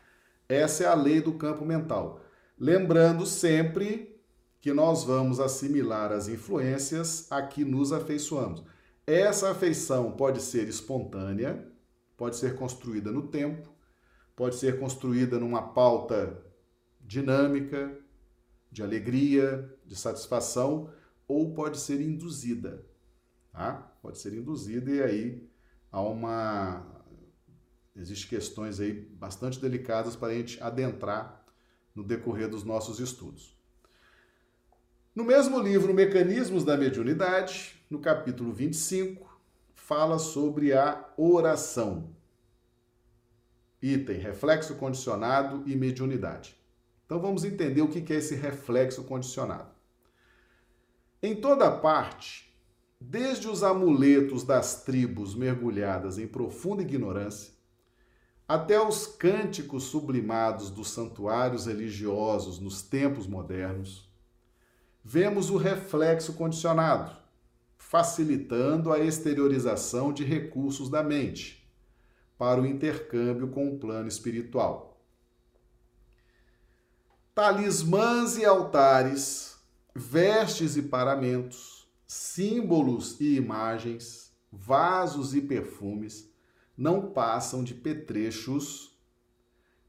Essa 0.48 0.84
é 0.84 0.86
a 0.86 0.94
lei 0.94 1.20
do 1.20 1.34
campo 1.34 1.64
mental. 1.64 2.20
Lembrando 2.64 3.26
sempre 3.26 4.18
que 4.58 4.72
nós 4.72 5.04
vamos 5.04 5.38
assimilar 5.38 6.10
as 6.10 6.28
influências 6.28 7.30
a 7.30 7.42
que 7.42 7.62
nos 7.62 7.92
afeiçoamos. 7.92 8.64
Essa 9.06 9.50
afeição 9.50 10.12
pode 10.12 10.40
ser 10.40 10.66
espontânea, 10.66 11.70
pode 12.16 12.36
ser 12.36 12.56
construída 12.56 13.12
no 13.12 13.28
tempo, 13.28 13.70
pode 14.34 14.56
ser 14.56 14.80
construída 14.80 15.38
numa 15.38 15.60
pauta 15.60 16.42
dinâmica, 17.02 17.98
de 18.72 18.82
alegria, 18.82 19.70
de 19.84 19.94
satisfação, 19.94 20.88
ou 21.28 21.52
pode 21.52 21.78
ser 21.78 22.00
induzida. 22.00 22.82
Tá? 23.52 23.74
Pode 24.00 24.16
ser 24.16 24.32
induzida 24.32 24.90
e 24.90 25.02
aí 25.02 25.50
há 25.92 26.00
uma. 26.00 26.82
Existem 27.94 28.30
questões 28.30 28.80
aí 28.80 28.94
bastante 28.94 29.60
delicadas 29.60 30.16
para 30.16 30.28
a 30.28 30.34
gente 30.34 30.58
adentrar 30.62 31.43
no 31.94 32.02
decorrer 32.02 32.48
dos 32.48 32.64
nossos 32.64 32.98
estudos. 32.98 33.56
No 35.14 35.22
mesmo 35.22 35.60
livro 35.60 35.94
Mecanismos 35.94 36.64
da 36.64 36.76
Mediunidade, 36.76 37.80
no 37.88 38.00
capítulo 38.00 38.52
25, 38.52 39.40
fala 39.74 40.18
sobre 40.18 40.72
a 40.72 41.08
oração. 41.16 42.10
Item: 43.80 44.18
reflexo 44.18 44.74
condicionado 44.74 45.62
e 45.66 45.76
mediunidade. 45.76 46.56
Então 47.06 47.20
vamos 47.20 47.44
entender 47.44 47.82
o 47.82 47.88
que 47.88 48.12
é 48.12 48.16
esse 48.16 48.34
reflexo 48.34 49.04
condicionado. 49.04 49.72
Em 51.22 51.36
toda 51.36 51.70
parte, 51.70 52.52
desde 53.00 53.46
os 53.46 53.62
amuletos 53.62 54.42
das 54.42 54.82
tribos 54.82 55.34
mergulhadas 55.34 56.18
em 56.18 56.26
profunda 56.26 56.82
ignorância, 56.82 57.53
até 58.46 58.80
os 58.80 59.06
cânticos 59.06 59.84
sublimados 59.84 60.70
dos 60.70 60.90
santuários 60.90 61.66
religiosos 61.66 62.58
nos 62.58 62.82
tempos 62.82 63.26
modernos, 63.26 64.08
vemos 65.02 65.48
o 65.48 65.56
reflexo 65.56 66.34
condicionado, 66.34 67.16
facilitando 67.78 68.92
a 68.92 68.98
exteriorização 68.98 70.12
de 70.12 70.24
recursos 70.24 70.90
da 70.90 71.02
mente 71.02 71.66
para 72.36 72.60
o 72.60 72.66
intercâmbio 72.66 73.48
com 73.48 73.72
o 73.72 73.78
plano 73.78 74.08
espiritual. 74.08 75.00
Talismãs 77.34 78.36
e 78.36 78.44
altares, 78.44 79.56
vestes 79.94 80.76
e 80.76 80.82
paramentos, 80.82 81.88
símbolos 82.06 83.18
e 83.20 83.36
imagens, 83.36 84.32
vasos 84.52 85.34
e 85.34 85.40
perfumes 85.40 86.33
não 86.76 87.10
passam 87.10 87.62
de 87.62 87.74
petrechos 87.74 88.98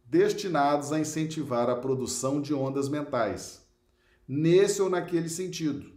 destinados 0.05 0.91
a 0.91 0.99
incentivar 0.99 1.69
a 1.69 1.75
produção 1.75 2.39
de 2.39 2.53
ondas 2.53 2.87
mentais, 2.87 3.65
nesse 4.27 4.81
ou 4.81 4.89
naquele 4.89 5.29
sentido, 5.29 5.91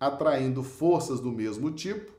atraindo 0.00 0.62
forças 0.62 1.20
do 1.20 1.30
mesmo 1.30 1.70
tipo, 1.70 2.12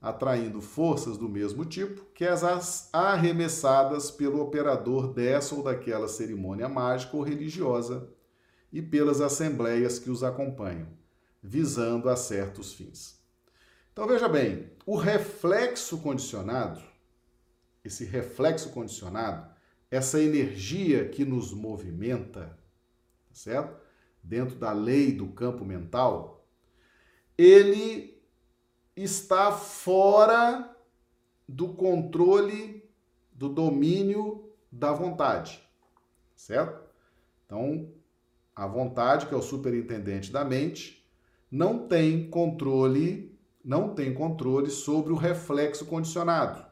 atraindo 0.00 0.60
forças 0.60 1.16
do 1.16 1.30
mesmo 1.30 1.64
tipo 1.64 2.04
que 2.14 2.26
as 2.26 2.90
arremessadas 2.92 4.10
pelo 4.10 4.38
operador 4.38 5.14
dessa 5.14 5.54
ou 5.54 5.62
daquela 5.62 6.08
cerimônia 6.08 6.68
mágica 6.68 7.16
ou 7.16 7.22
religiosa 7.22 8.06
e 8.70 8.82
pelas 8.82 9.22
assembleias 9.22 9.98
que 9.98 10.10
os 10.10 10.22
acompanham, 10.22 10.88
visando 11.42 12.10
a 12.10 12.16
certos 12.16 12.74
fins. 12.74 13.23
Então 13.94 14.08
veja 14.08 14.28
bem, 14.28 14.72
o 14.84 14.96
reflexo 14.96 15.98
condicionado, 15.98 16.82
esse 17.84 18.04
reflexo 18.04 18.70
condicionado, 18.70 19.48
essa 19.88 20.20
energia 20.20 21.08
que 21.08 21.24
nos 21.24 21.52
movimenta, 21.52 22.58
tá 23.28 23.34
certo? 23.34 23.80
Dentro 24.20 24.56
da 24.56 24.72
lei 24.72 25.12
do 25.12 25.28
campo 25.28 25.64
mental, 25.64 26.44
ele 27.38 28.20
está 28.96 29.52
fora 29.52 30.76
do 31.48 31.68
controle, 31.68 32.82
do 33.30 33.48
domínio 33.48 34.52
da 34.72 34.92
vontade, 34.92 35.62
certo? 36.34 36.82
Então, 37.46 37.92
a 38.56 38.66
vontade, 38.66 39.26
que 39.26 39.34
é 39.34 39.36
o 39.36 39.42
superintendente 39.42 40.32
da 40.32 40.44
mente, 40.44 41.08
não 41.48 41.86
tem 41.86 42.28
controle, 42.28 43.33
não 43.64 43.94
tem 43.94 44.12
controle 44.12 44.70
sobre 44.70 45.12
o 45.12 45.16
reflexo 45.16 45.86
condicionado. 45.86 46.64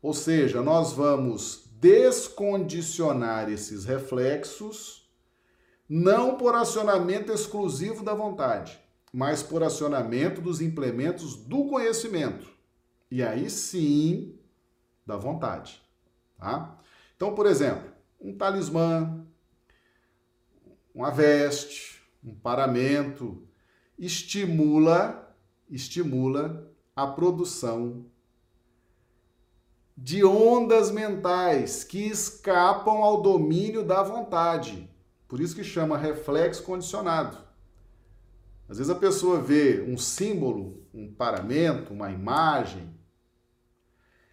Ou 0.00 0.14
seja, 0.14 0.62
nós 0.62 0.92
vamos 0.92 1.64
descondicionar 1.80 3.50
esses 3.50 3.84
reflexos 3.84 5.04
não 5.88 6.36
por 6.36 6.54
acionamento 6.54 7.30
exclusivo 7.30 8.02
da 8.02 8.14
vontade, 8.14 8.80
mas 9.12 9.42
por 9.42 9.62
acionamento 9.62 10.40
dos 10.40 10.60
implementos 10.60 11.36
do 11.36 11.66
conhecimento. 11.66 12.48
E 13.10 13.22
aí 13.22 13.50
sim, 13.50 14.38
da 15.06 15.16
vontade, 15.16 15.80
tá? 16.38 16.78
Então, 17.14 17.34
por 17.34 17.46
exemplo, 17.46 17.92
um 18.18 18.36
talismã, 18.36 19.24
uma 20.94 21.10
veste, 21.10 22.02
um 22.24 22.34
paramento, 22.34 23.46
estimula, 23.98 25.23
estimula 25.74 26.70
a 26.94 27.06
produção 27.06 28.06
de 29.96 30.24
ondas 30.24 30.90
mentais 30.90 31.84
que 31.84 32.06
escapam 32.06 33.02
ao 33.02 33.22
domínio 33.22 33.84
da 33.84 34.02
vontade. 34.02 34.88
Por 35.28 35.40
isso 35.40 35.54
que 35.54 35.64
chama 35.64 35.96
reflexo 35.96 36.62
condicionado. 36.62 37.38
Às 38.68 38.78
vezes 38.78 38.90
a 38.90 38.94
pessoa 38.94 39.40
vê 39.40 39.84
um 39.86 39.96
símbolo, 39.96 40.82
um 40.92 41.12
paramento, 41.12 41.92
uma 41.92 42.10
imagem, 42.10 42.94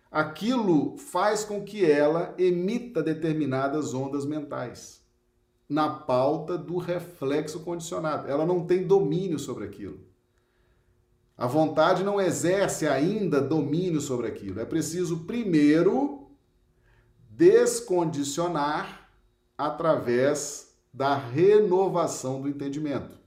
aquilo 0.10 0.98
faz 0.98 1.44
com 1.44 1.64
que 1.64 1.90
ela 1.90 2.34
emita 2.38 3.04
determinadas 3.04 3.94
ondas 3.94 4.26
mentais 4.26 5.02
na 5.68 5.90
pauta 5.90 6.58
do 6.58 6.78
reflexo 6.78 7.62
condicionado. 7.62 8.28
Ela 8.28 8.46
não 8.46 8.66
tem 8.66 8.86
domínio 8.86 9.40
sobre 9.40 9.66
aquilo. 9.66 10.11
A 11.42 11.48
vontade 11.48 12.04
não 12.04 12.22
exerce 12.22 12.88
ainda 12.88 13.42
domínio 13.42 14.00
sobre 14.00 14.28
aquilo. 14.28 14.60
É 14.60 14.64
preciso 14.64 15.22
primeiro 15.22 16.30
descondicionar 17.32 19.10
através 19.58 20.76
da 20.94 21.16
renovação 21.16 22.44
do 22.44 22.48
entendimento. 22.48 23.18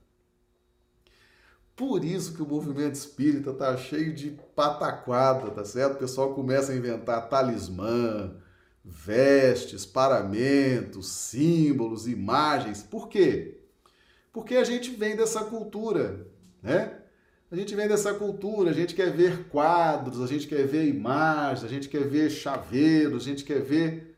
Por 1.75 2.05
isso 2.05 2.33
que 2.33 2.41
o 2.41 2.47
movimento 2.47 2.95
espírita 2.95 3.49
está 3.49 3.75
cheio 3.75 4.15
de 4.15 4.31
pataquada, 4.55 5.51
tá 5.51 5.65
certo? 5.65 5.95
O 5.95 5.99
pessoal 5.99 6.33
começa 6.33 6.71
a 6.71 6.75
inventar 6.77 7.27
talismã, 7.27 8.33
vestes, 8.81 9.85
paramentos, 9.85 11.09
símbolos, 11.09 12.07
imagens. 12.07 12.81
Por 12.81 13.09
quê? 13.09 13.59
Porque 14.31 14.55
a 14.55 14.63
gente 14.63 14.91
vem 14.91 15.17
dessa 15.17 15.43
cultura, 15.43 16.25
né? 16.63 17.01
A 17.51 17.55
gente 17.55 17.75
vem 17.75 17.87
dessa 17.87 18.13
cultura, 18.13 18.71
a 18.71 18.73
gente 18.73 18.95
quer 18.95 19.11
ver 19.11 19.47
quadros, 19.49 20.19
a 20.19 20.27
gente 20.27 20.47
quer 20.47 20.65
ver 20.65 20.87
imagens, 20.87 21.63
a 21.63 21.67
gente 21.67 21.87
quer 21.87 22.07
ver 22.07 22.29
chaveiros, 22.29 23.23
a 23.23 23.25
gente 23.25 23.43
quer 23.43 23.61
ver 23.61 24.15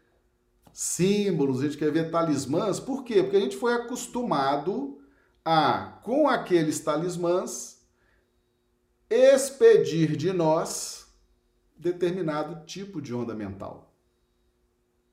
símbolos, 0.72 1.60
a 1.60 1.66
gente 1.66 1.78
quer 1.78 1.92
ver 1.92 2.10
talismãs. 2.10 2.80
Por 2.80 3.04
quê? 3.04 3.22
Porque 3.22 3.36
a 3.36 3.42
gente 3.42 3.58
foi 3.58 3.74
acostumado 3.74 5.02
a, 5.44 6.00
com 6.04 6.30
aqueles 6.30 6.80
talismãs, 6.80 7.86
expedir 9.10 10.16
de 10.16 10.32
nós 10.32 11.08
determinado 11.76 12.66
tipo 12.66 13.02
de 13.02 13.13
onda 13.13 13.36
mental. 13.36 13.94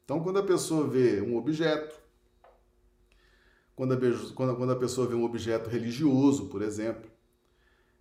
Então, 0.05 0.23
quando 0.23 0.39
a 0.39 0.43
pessoa 0.43 0.87
vê 0.87 1.21
um 1.21 1.37
objeto, 1.37 1.99
quando 3.75 3.95
a, 3.95 4.33
quando, 4.35 4.73
a 4.73 4.77
pessoa 4.77 5.07
vê 5.07 5.15
um 5.15 5.25
objeto 5.25 5.69
religioso, 5.69 6.49
por 6.49 6.63
exemplo, 6.63 7.11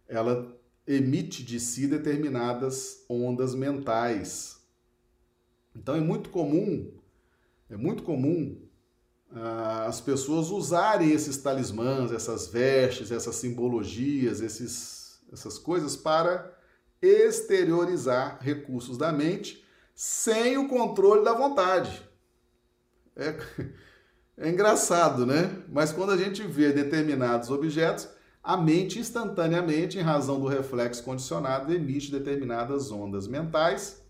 ela 0.08 0.56
emite 0.86 1.44
de 1.44 1.60
si 1.60 1.88
determinadas 1.88 3.06
ondas 3.10 3.56
mentais. 3.56 4.62
Então 5.76 5.96
é 5.96 6.02
muito 6.02 6.30
comum, 6.30 6.92
é 7.70 7.78
muito 7.78 8.04
comum 8.04 8.62
ah, 9.36 9.86
as 9.88 10.00
pessoas 10.00 10.50
usarem 10.50 11.12
esses 11.12 11.38
talismãs, 11.38 12.12
essas 12.12 12.48
vestes, 12.48 13.12
essas 13.12 13.36
simbologias, 13.36 14.42
esses, 14.42 15.22
essas 15.32 15.58
coisas 15.58 15.96
para 15.96 16.54
exteriorizar 17.02 18.38
recursos 18.42 18.98
da 18.98 19.12
mente 19.12 19.64
sem 19.96 20.58
o 20.58 20.68
controle 20.68 21.24
da 21.24 21.34
vontade. 21.34 22.08
É, 23.16 23.36
é 24.38 24.50
engraçado, 24.50 25.26
né? 25.26 25.64
Mas 25.68 25.92
quando 25.92 26.12
a 26.12 26.18
gente 26.18 26.44
vê 26.44 26.72
determinados 26.72 27.50
objetos, 27.50 28.08
a 28.44 28.58
mente 28.58 29.00
instantaneamente, 29.00 29.98
em 29.98 30.02
razão 30.02 30.40
do 30.40 30.48
reflexo 30.48 31.04
condicionado, 31.04 31.74
emite 31.74 32.12
determinadas 32.12 32.92
ondas 32.92 33.26
mentais, 33.26 34.04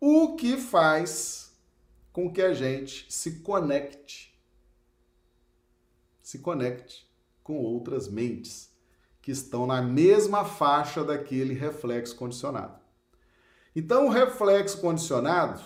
o 0.00 0.36
que 0.36 0.56
faz 0.56 1.58
com 2.12 2.32
que 2.32 2.40
a 2.40 2.54
gente 2.54 3.06
se 3.12 3.40
conecte, 3.40 4.38
se 6.22 6.38
conecte 6.38 7.10
com 7.42 7.58
outras 7.58 8.06
mentes 8.06 8.72
que 9.20 9.32
estão 9.32 9.66
na 9.66 9.82
mesma 9.82 10.44
faixa 10.44 11.02
daquele 11.02 11.52
reflexo 11.52 12.14
condicionado. 12.14 12.78
Então, 13.74 14.06
o 14.06 14.10
reflexo 14.10 14.80
condicionado 14.80 15.60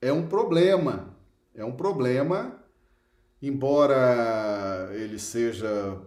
é 0.00 0.12
um 0.12 0.26
problema. 0.26 1.14
É 1.54 1.64
um 1.64 1.72
problema, 1.72 2.62
embora 3.40 4.90
ele 4.92 5.18
seja 5.18 6.00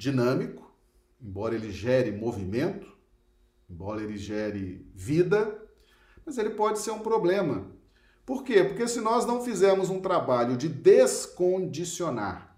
dinâmico, 0.00 0.72
embora 1.20 1.54
ele 1.54 1.70
gere 1.70 2.10
movimento, 2.10 2.90
embora 3.68 4.02
ele 4.02 4.16
gere 4.16 4.90
vida, 4.94 5.62
mas 6.24 6.38
ele 6.38 6.48
pode 6.48 6.78
ser 6.78 6.90
um 6.90 7.00
problema. 7.00 7.70
Por 8.24 8.42
quê? 8.42 8.64
Porque 8.64 8.88
se 8.88 8.98
nós 8.98 9.26
não 9.26 9.44
fizermos 9.44 9.90
um 9.90 10.00
trabalho 10.00 10.56
de 10.56 10.70
descondicionar, 10.70 12.56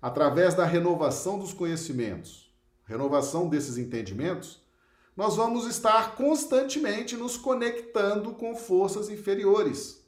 através 0.00 0.54
da 0.54 0.64
renovação 0.64 1.38
dos 1.38 1.52
conhecimentos, 1.52 2.50
renovação 2.86 3.50
desses 3.50 3.76
entendimentos, 3.76 4.62
nós 5.14 5.36
vamos 5.36 5.66
estar 5.66 6.14
constantemente 6.16 7.18
nos 7.18 7.36
conectando 7.36 8.32
com 8.32 8.56
forças 8.56 9.10
inferiores. 9.10 10.02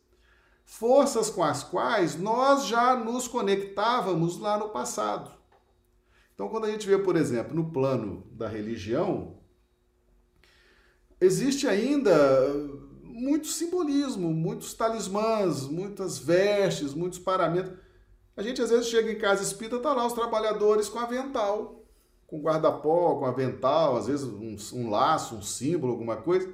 Forças 0.65 1.29
com 1.29 1.45
as 1.45 1.63
quais 1.63 2.19
nós 2.19 2.65
já 2.65 2.97
nos 2.97 3.29
conectávamos 3.29 4.39
lá 4.39 4.57
no 4.57 4.71
passado. 4.71 5.44
Então, 6.35 6.49
quando 6.49 6.65
a 6.65 6.71
gente 6.71 6.87
vê, 6.87 6.99
por 6.99 7.17
exemplo, 7.17 7.55
no 7.55 7.71
plano 7.71 8.27
da 8.33 8.49
religião, 8.49 9.39
existe 11.21 11.67
ainda 11.67 12.13
muito 13.03 13.47
simbolismo, 13.47 14.33
muitos 14.33 14.75
talismãs, 14.75 15.63
muitas 15.63 16.19
vestes, 16.19 16.93
muitos 16.93 17.19
paramentos. 17.19 17.73
A 18.37 18.43
gente 18.43 18.61
às 18.61 18.71
vezes 18.71 18.89
chega 18.89 19.13
em 19.13 19.19
casa 19.19 19.43
espírita, 19.43 19.79
tá 19.79 19.93
lá 19.93 20.05
os 20.07 20.13
trabalhadores 20.13 20.89
com 20.89 20.99
avental 20.99 21.85
com 22.27 22.41
guarda-pó, 22.41 23.17
com 23.17 23.27
avental, 23.27 23.97
às 23.97 24.07
vezes 24.07 24.27
um, 24.27 24.57
um 24.73 24.91
laço, 24.91 25.37
um 25.37 25.43
símbolo, 25.43 25.93
alguma 25.93 26.17
coisa, 26.17 26.53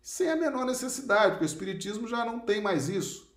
sem 0.00 0.30
a 0.30 0.36
menor 0.36 0.64
necessidade, 0.64 1.32
porque 1.32 1.44
o 1.44 1.46
Espiritismo 1.46 2.08
já 2.08 2.24
não 2.24 2.40
tem 2.40 2.60
mais 2.60 2.88
isso. 2.88 3.29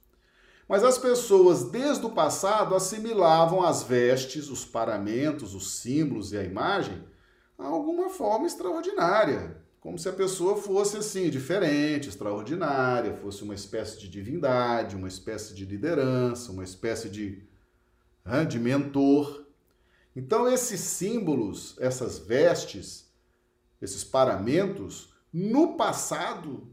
Mas 0.67 0.84
as 0.84 0.97
pessoas, 0.97 1.65
desde 1.65 2.06
o 2.06 2.12
passado, 2.12 2.76
assimilavam 2.76 3.62
as 3.63 3.84
vestes, 3.84 4.49
os 4.49 4.63
paramentos, 4.65 5.54
os 5.54 5.76
símbolos 5.76 6.32
e 6.32 6.38
a 6.38 6.43
imagem 6.43 7.04
a 7.58 7.67
alguma 7.67 8.10
forma 8.10 8.47
extraordinária, 8.47 9.62
como 9.80 9.99
se 9.99 10.10
a 10.10 10.13
pessoa 10.13 10.56
fosse 10.56 10.97
assim, 10.97 11.30
diferente, 11.30 12.10
extraordinária, 12.10 13.15
fosse 13.17 13.43
uma 13.43 13.54
espécie 13.54 13.99
de 13.99 14.10
divindade, 14.10 14.95
uma 14.95 15.08
espécie 15.08 15.54
de 15.54 15.65
liderança, 15.65 16.52
uma 16.52 16.63
espécie 16.63 17.10
de 17.10 17.43
de 18.47 18.60
mentor. 18.60 19.45
Então, 20.15 20.47
esses 20.47 20.80
símbolos, 20.80 21.76
essas 21.80 22.19
vestes, 22.19 23.12
esses 23.82 24.04
paramentos, 24.04 25.13
no 25.32 25.76
passado, 25.76 26.72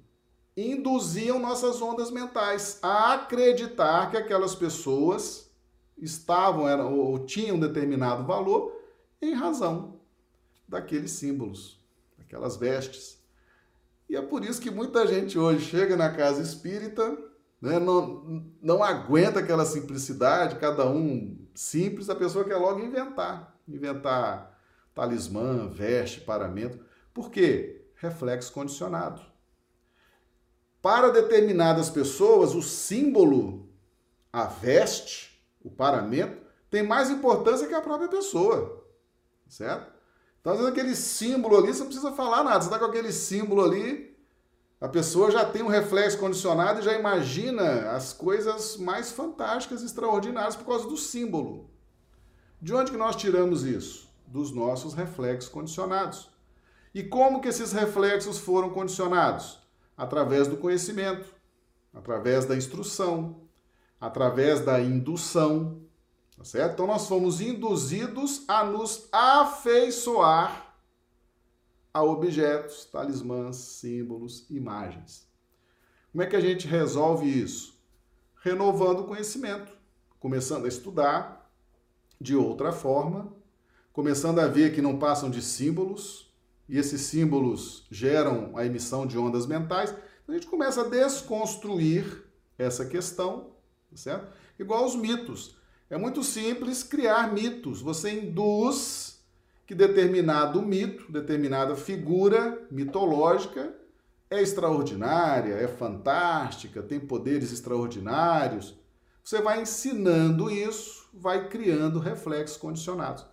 induziam 0.56 1.38
nossas 1.38 1.80
ondas 1.80 2.10
mentais 2.10 2.78
a 2.82 3.14
acreditar 3.14 4.10
que 4.10 4.16
aquelas 4.16 4.54
pessoas 4.54 5.50
estavam 5.96 6.68
eram, 6.68 6.98
ou 6.98 7.18
tinham 7.20 7.58
determinado 7.58 8.24
valor 8.24 8.76
em 9.20 9.34
razão 9.34 10.00
daqueles 10.66 11.12
símbolos, 11.12 11.78
daquelas 12.18 12.56
vestes. 12.56 13.20
E 14.08 14.16
é 14.16 14.22
por 14.22 14.44
isso 14.44 14.60
que 14.60 14.70
muita 14.70 15.06
gente 15.06 15.38
hoje 15.38 15.64
chega 15.66 15.96
na 15.96 16.10
casa 16.10 16.42
espírita, 16.42 17.16
né, 17.60 17.78
não, 17.78 18.52
não 18.60 18.82
aguenta 18.82 19.40
aquela 19.40 19.64
simplicidade, 19.64 20.58
cada 20.58 20.88
um 20.88 21.46
simples, 21.54 22.08
a 22.08 22.14
pessoa 22.14 22.44
quer 22.44 22.56
logo 22.56 22.80
inventar. 22.80 23.56
Inventar 23.68 24.58
talismã, 24.94 25.68
veste, 25.68 26.22
paramento. 26.22 26.82
Por 27.12 27.30
quê? 27.30 27.86
Reflexo 27.96 28.52
condicionado. 28.52 29.29
Para 30.82 31.10
determinadas 31.10 31.90
pessoas, 31.90 32.54
o 32.54 32.62
símbolo, 32.62 33.68
a 34.32 34.44
veste, 34.44 35.42
o 35.62 35.70
paramento, 35.70 36.40
tem 36.70 36.82
mais 36.82 37.10
importância 37.10 37.66
que 37.66 37.74
a 37.74 37.82
própria 37.82 38.08
pessoa. 38.08 38.84
Certo? 39.48 39.92
Então, 40.40 40.52
às 40.52 40.58
vezes, 40.58 40.72
aquele 40.72 40.96
símbolo 40.96 41.58
ali, 41.58 41.74
você 41.74 41.80
não 41.80 41.86
precisa 41.86 42.12
falar 42.12 42.42
nada. 42.42 42.60
Você 42.60 42.68
está 42.68 42.78
com 42.78 42.86
aquele 42.86 43.12
símbolo 43.12 43.62
ali, 43.62 44.16
a 44.80 44.88
pessoa 44.88 45.30
já 45.30 45.44
tem 45.44 45.62
um 45.62 45.68
reflexo 45.68 46.18
condicionado 46.18 46.80
e 46.80 46.82
já 46.82 46.94
imagina 46.94 47.90
as 47.90 48.14
coisas 48.14 48.78
mais 48.78 49.12
fantásticas, 49.12 49.82
extraordinárias 49.82 50.56
por 50.56 50.64
causa 50.64 50.88
do 50.88 50.96
símbolo. 50.96 51.68
De 52.62 52.74
onde 52.74 52.90
que 52.90 52.96
nós 52.96 53.16
tiramos 53.16 53.64
isso? 53.64 54.08
Dos 54.26 54.50
nossos 54.50 54.94
reflexos 54.94 55.50
condicionados. 55.50 56.30
E 56.94 57.02
como 57.02 57.42
que 57.42 57.48
esses 57.48 57.72
reflexos 57.72 58.38
foram 58.38 58.70
condicionados? 58.70 59.59
Através 60.00 60.48
do 60.48 60.56
conhecimento, 60.56 61.30
através 61.92 62.46
da 62.46 62.56
instrução, 62.56 63.42
através 64.00 64.64
da 64.64 64.80
indução, 64.80 65.82
tá 66.38 66.42
certo? 66.42 66.72
Então 66.72 66.86
nós 66.86 67.06
fomos 67.06 67.42
induzidos 67.42 68.46
a 68.48 68.64
nos 68.64 69.10
afeiçoar 69.12 70.74
a 71.92 72.02
objetos, 72.02 72.86
talismãs, 72.86 73.56
símbolos, 73.56 74.48
imagens. 74.48 75.28
Como 76.10 76.22
é 76.22 76.26
que 76.26 76.36
a 76.36 76.40
gente 76.40 76.66
resolve 76.66 77.28
isso? 77.28 77.78
Renovando 78.42 79.00
o 79.00 79.06
conhecimento, 79.06 79.70
começando 80.18 80.64
a 80.64 80.68
estudar 80.68 81.52
de 82.18 82.34
outra 82.34 82.72
forma, 82.72 83.36
começando 83.92 84.38
a 84.38 84.46
ver 84.46 84.74
que 84.74 84.80
não 84.80 84.98
passam 84.98 85.28
de 85.28 85.42
símbolos, 85.42 86.29
e 86.70 86.78
esses 86.78 87.00
símbolos 87.00 87.84
geram 87.90 88.56
a 88.56 88.64
emissão 88.64 89.04
de 89.04 89.18
ondas 89.18 89.44
mentais. 89.44 89.92
A 90.26 90.32
gente 90.32 90.46
começa 90.46 90.82
a 90.82 90.88
desconstruir 90.88 92.24
essa 92.56 92.86
questão, 92.86 93.50
tá 93.90 93.96
certo? 93.96 94.32
Igual 94.56 94.86
os 94.86 94.94
mitos. 94.94 95.56
É 95.90 95.98
muito 95.98 96.22
simples 96.22 96.84
criar 96.84 97.32
mitos. 97.34 97.80
Você 97.80 98.12
induz 98.12 99.20
que 99.66 99.74
determinado 99.74 100.62
mito, 100.62 101.10
determinada 101.10 101.74
figura 101.74 102.64
mitológica 102.70 103.74
é 104.30 104.40
extraordinária, 104.40 105.54
é 105.54 105.66
fantástica, 105.66 106.84
tem 106.84 107.00
poderes 107.00 107.50
extraordinários. 107.50 108.78
Você 109.24 109.42
vai 109.42 109.60
ensinando 109.60 110.48
isso, 110.48 111.08
vai 111.12 111.48
criando 111.48 111.98
reflexos 111.98 112.56
condicionados. 112.56 113.26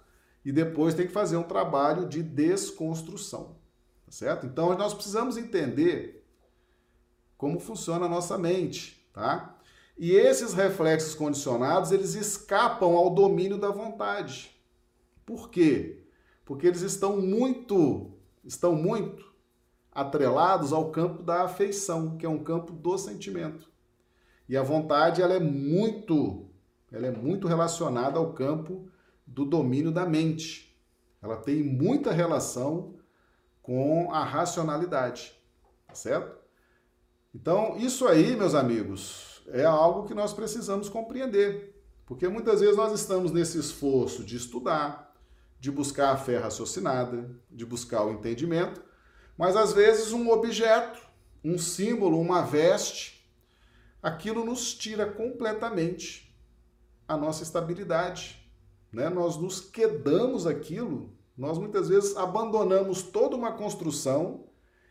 E 0.47 0.51
depois 0.53 0.93
tem 0.93 1.05
que 1.05 1.11
fazer 1.11 1.35
um 1.35 1.43
trabalho 1.43 2.07
de 2.07 2.23
desconstrução, 2.23 3.57
tá 4.05 4.13
certo? 4.13 4.45
Então 4.45 4.73
nós 4.77 4.93
precisamos 4.93 5.35
entender 5.35 6.25
como 7.37 7.59
funciona 7.59 8.05
a 8.05 8.09
nossa 8.09 8.37
mente, 8.37 9.05
tá? 9.11 9.59
E 9.97 10.13
esses 10.13 10.53
reflexos 10.53 11.13
condicionados, 11.15 11.91
eles 11.91 12.15
escapam 12.15 12.95
ao 12.95 13.09
domínio 13.09 13.57
da 13.57 13.71
vontade. 13.71 14.57
Por 15.25 15.49
quê? 15.49 16.07
Porque 16.45 16.65
eles 16.65 16.81
estão 16.81 17.19
muito, 17.19 18.13
estão 18.41 18.73
muito 18.73 19.29
atrelados 19.91 20.71
ao 20.71 20.91
campo 20.91 21.23
da 21.23 21.43
afeição, 21.43 22.17
que 22.17 22.25
é 22.25 22.29
um 22.29 22.41
campo 22.41 22.71
do 22.71 22.97
sentimento. 22.97 23.69
E 24.47 24.55
a 24.55 24.63
vontade, 24.63 25.21
ela 25.21 25.33
é 25.33 25.41
muito, 25.41 26.49
ela 26.89 27.07
é 27.07 27.11
muito 27.11 27.49
relacionada 27.49 28.17
ao 28.17 28.31
campo 28.31 28.89
do 29.27 29.45
domínio 29.45 29.91
da 29.91 30.05
mente. 30.05 30.75
Ela 31.21 31.35
tem 31.37 31.61
muita 31.61 32.11
relação 32.11 32.95
com 33.61 34.11
a 34.11 34.23
racionalidade, 34.23 35.33
tá 35.85 35.93
certo? 35.93 36.37
Então, 37.35 37.77
isso 37.77 38.07
aí, 38.07 38.35
meus 38.35 38.55
amigos, 38.55 39.43
é 39.49 39.65
algo 39.65 40.07
que 40.07 40.13
nós 40.13 40.33
precisamos 40.33 40.89
compreender. 40.89 41.75
Porque 42.05 42.27
muitas 42.29 42.61
vezes 42.61 42.77
nós 42.77 42.93
estamos 42.93 43.31
nesse 43.31 43.59
esforço 43.59 44.23
de 44.23 44.37
estudar, 44.37 45.13
de 45.59 45.69
buscar 45.69 46.11
a 46.11 46.17
fé 46.17 46.37
raciocinada, 46.37 47.29
de 47.51 47.65
buscar 47.65 48.05
o 48.05 48.11
entendimento, 48.11 48.81
mas 49.37 49.55
às 49.57 49.73
vezes 49.73 50.13
um 50.13 50.29
objeto, 50.29 50.99
um 51.43 51.57
símbolo, 51.57 52.19
uma 52.19 52.41
veste, 52.41 53.29
aquilo 54.01 54.45
nos 54.45 54.73
tira 54.73 55.05
completamente 55.05 56.33
a 57.07 57.17
nossa 57.17 57.43
estabilidade. 57.43 58.46
Né? 58.91 59.09
Nós 59.09 59.37
nos 59.37 59.59
quedamos 59.59 60.47
aquilo, 60.47 61.13
nós 61.37 61.57
muitas 61.57 61.89
vezes 61.89 62.15
abandonamos 62.17 63.03
toda 63.03 63.35
uma 63.35 63.51
construção 63.51 64.45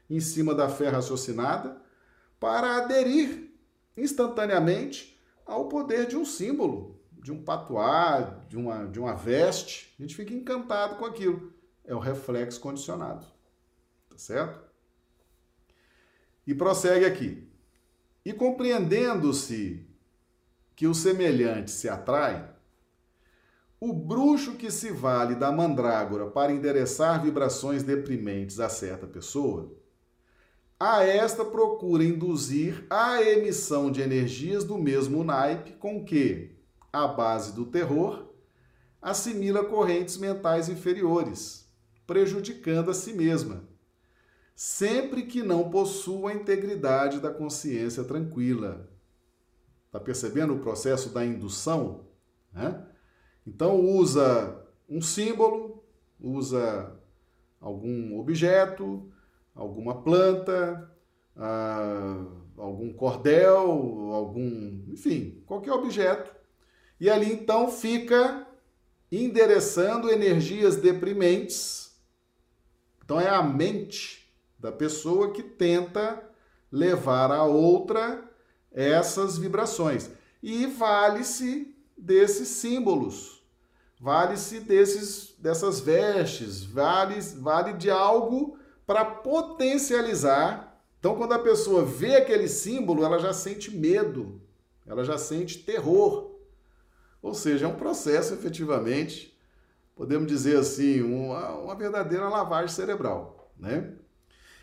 em 0.08 0.20
cima 0.20 0.54
da 0.54 0.68
fé 0.68 0.88
raciocinada 0.88 1.80
para 2.38 2.76
aderir 2.76 3.50
instantaneamente 3.96 5.18
ao 5.44 5.68
poder 5.68 6.06
de 6.06 6.16
um 6.16 6.24
símbolo, 6.24 7.00
de 7.12 7.32
um 7.32 7.42
patuá, 7.42 8.44
de 8.48 8.56
uma, 8.56 8.86
de 8.86 9.00
uma 9.00 9.14
veste. 9.14 9.94
A 9.98 10.02
gente 10.02 10.14
fica 10.14 10.34
encantado 10.34 10.96
com 10.96 11.04
aquilo. 11.04 11.52
É 11.84 11.94
o 11.94 11.98
reflexo 11.98 12.60
condicionado. 12.60 13.26
Tá 14.08 14.18
certo? 14.18 14.60
E 16.46 16.54
prossegue 16.54 17.04
aqui. 17.04 17.48
E 18.24 18.32
compreendendo-se 18.32 19.86
que 20.74 20.86
o 20.86 20.94
semelhante 20.94 21.70
se 21.70 21.88
atrai, 21.88 22.55
o 23.80 23.92
bruxo 23.92 24.54
que 24.54 24.70
se 24.70 24.90
vale 24.90 25.34
da 25.34 25.52
mandrágora 25.52 26.26
para 26.26 26.52
endereçar 26.52 27.22
vibrações 27.22 27.82
deprimentes 27.82 28.58
a 28.60 28.68
certa 28.68 29.06
pessoa 29.06 29.76
a 30.78 31.02
esta 31.02 31.44
procura 31.44 32.04
induzir 32.04 32.86
a 32.90 33.22
emissão 33.22 33.90
de 33.90 34.02
energias 34.02 34.62
do 34.62 34.76
mesmo 34.76 35.24
naipe 35.24 35.72
com 35.72 36.04
que, 36.04 36.54
a 36.92 37.06
base 37.06 37.54
do 37.54 37.64
terror, 37.64 38.26
assimila 39.00 39.64
correntes 39.64 40.18
mentais 40.18 40.68
inferiores, 40.68 41.66
prejudicando 42.06 42.90
a 42.90 42.94
si 42.94 43.14
mesma, 43.14 43.64
sempre 44.54 45.22
que 45.22 45.42
não 45.42 45.70
possua 45.70 46.30
a 46.30 46.34
integridade 46.34 47.20
da 47.20 47.30
consciência 47.30 48.04
tranquila. 48.04 48.90
Está 49.86 49.98
percebendo 49.98 50.54
o 50.54 50.58
processo 50.58 51.08
da 51.08 51.24
indução? 51.24 52.06
Né? 52.52 52.84
Então, 53.46 53.80
usa 53.80 54.66
um 54.88 55.00
símbolo, 55.00 55.82
usa 56.20 56.92
algum 57.60 58.18
objeto, 58.18 59.10
alguma 59.54 60.02
planta, 60.02 60.90
ah, 61.36 62.24
algum 62.56 62.92
cordel, 62.92 63.70
algum, 64.12 64.82
enfim, 64.88 65.42
qualquer 65.46 65.72
objeto. 65.72 66.34
E 66.98 67.10
ali 67.10 67.32
então 67.32 67.70
fica 67.70 68.46
endereçando 69.10 70.10
energias 70.10 70.76
deprimentes. 70.76 71.94
Então 73.04 73.20
é 73.20 73.28
a 73.28 73.42
mente 73.42 74.32
da 74.58 74.72
pessoa 74.72 75.32
que 75.32 75.42
tenta 75.42 76.22
levar 76.72 77.30
a 77.30 77.44
outra 77.44 78.24
essas 78.72 79.38
vibrações. 79.38 80.10
E 80.42 80.66
vale-se 80.66 81.74
desses 81.96 82.48
símbolos, 82.48 83.35
vale-se 84.00 84.60
desses 84.60 85.34
dessas 85.38 85.80
vestes, 85.80 86.64
vale 86.64 87.20
vale 87.20 87.72
de 87.74 87.90
algo 87.90 88.58
para 88.86 89.04
potencializar. 89.04 90.82
Então, 90.98 91.16
quando 91.16 91.32
a 91.32 91.38
pessoa 91.38 91.84
vê 91.84 92.16
aquele 92.16 92.48
símbolo, 92.48 93.04
ela 93.04 93.18
já 93.18 93.32
sente 93.32 93.70
medo, 93.70 94.40
ela 94.86 95.04
já 95.04 95.18
sente 95.18 95.58
terror. 95.58 96.36
Ou 97.20 97.34
seja, 97.34 97.66
é 97.66 97.68
um 97.68 97.76
processo 97.76 98.34
efetivamente, 98.34 99.36
podemos 99.94 100.26
dizer 100.28 100.56
assim, 100.56 101.02
uma, 101.02 101.56
uma 101.56 101.74
verdadeira 101.74 102.28
lavagem 102.28 102.74
cerebral. 102.74 103.52
Né? 103.58 103.92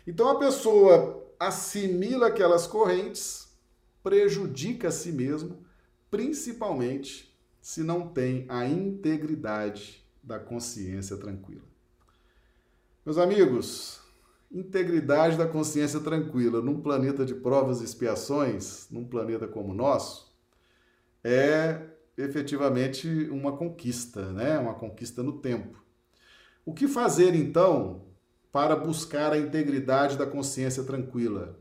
Então, 0.06 0.28
a 0.28 0.38
pessoa 0.38 1.22
assimila 1.38 2.28
aquelas 2.28 2.66
correntes, 2.66 3.48
prejudica 4.02 4.88
a 4.88 4.92
si 4.92 5.12
mesmo, 5.12 5.64
principalmente 6.10 7.33
se 7.64 7.82
não 7.82 8.06
tem 8.06 8.44
a 8.50 8.66
integridade 8.66 10.06
da 10.22 10.38
consciência 10.38 11.16
tranquila. 11.16 11.64
Meus 13.06 13.16
amigos, 13.16 14.02
integridade 14.52 15.38
da 15.38 15.48
consciência 15.48 15.98
tranquila 16.00 16.60
num 16.60 16.82
planeta 16.82 17.24
de 17.24 17.34
provas 17.34 17.80
e 17.80 17.84
expiações, 17.84 18.86
num 18.90 19.08
planeta 19.08 19.48
como 19.48 19.72
o 19.72 19.74
nosso, 19.74 20.36
é 21.24 21.80
efetivamente 22.18 23.08
uma 23.30 23.56
conquista, 23.56 24.30
né? 24.30 24.58
Uma 24.58 24.74
conquista 24.74 25.22
no 25.22 25.40
tempo. 25.40 25.82
O 26.66 26.74
que 26.74 26.86
fazer 26.86 27.34
então 27.34 28.04
para 28.52 28.76
buscar 28.76 29.32
a 29.32 29.38
integridade 29.38 30.18
da 30.18 30.26
consciência 30.26 30.84
tranquila? 30.84 31.58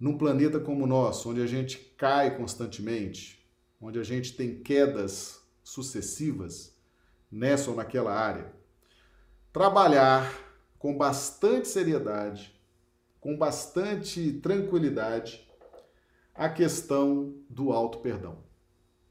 Num 0.00 0.16
planeta 0.16 0.58
como 0.58 0.84
o 0.84 0.88
nosso, 0.88 1.28
onde 1.28 1.42
a 1.42 1.46
gente 1.46 1.76
cai 1.98 2.38
constantemente, 2.38 3.39
onde 3.80 3.98
a 3.98 4.02
gente 4.02 4.36
tem 4.36 4.62
quedas 4.62 5.40
sucessivas 5.64 6.76
nessa 7.30 7.70
ou 7.70 7.76
naquela 7.76 8.12
área, 8.12 8.52
trabalhar 9.52 10.32
com 10.78 10.96
bastante 10.96 11.68
seriedade, 11.68 12.58
com 13.20 13.36
bastante 13.36 14.32
tranquilidade, 14.40 15.48
a 16.34 16.48
questão 16.48 17.34
do 17.48 17.72
auto-perdão. 17.72 18.38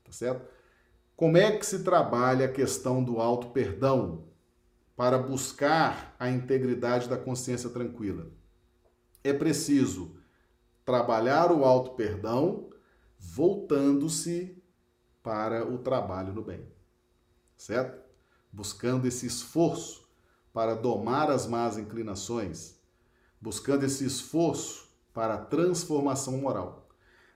Tá 0.03 0.12
certo? 0.12 0.47
Como 1.15 1.38
é 1.38 1.55
que 1.58 1.65
se 1.65 1.84
trabalha 1.84 2.45
a 2.45 2.51
questão 2.51 3.03
do 3.03 3.19
auto-perdão 3.19 4.25
para 4.95 5.17
buscar 5.17 6.15
a 6.19 6.29
integridade 6.29 7.08
da 7.08 7.17
consciência 7.17 7.69
tranquila? 7.69 8.32
É 9.23 9.34
preciso 9.34 10.15
trabalhar 10.84 11.51
o 11.51 11.63
auto-perdão 11.63 12.69
voltando-se 13.19 14.59
para 15.30 15.63
o 15.63 15.78
trabalho 15.78 16.34
no 16.34 16.42
bem. 16.42 16.65
Certo? 17.56 18.02
Buscando 18.52 19.06
esse 19.08 19.28
esforço 19.28 20.10
para 20.52 20.74
domar 20.74 21.30
as 21.30 21.46
más 21.46 21.78
inclinações, 21.78 22.80
buscando 23.39 23.86
esse 23.86 24.04
esforço 24.04 24.89
para 25.13 25.36
a 25.36 25.38
transformação 25.38 26.36
moral. 26.39 26.89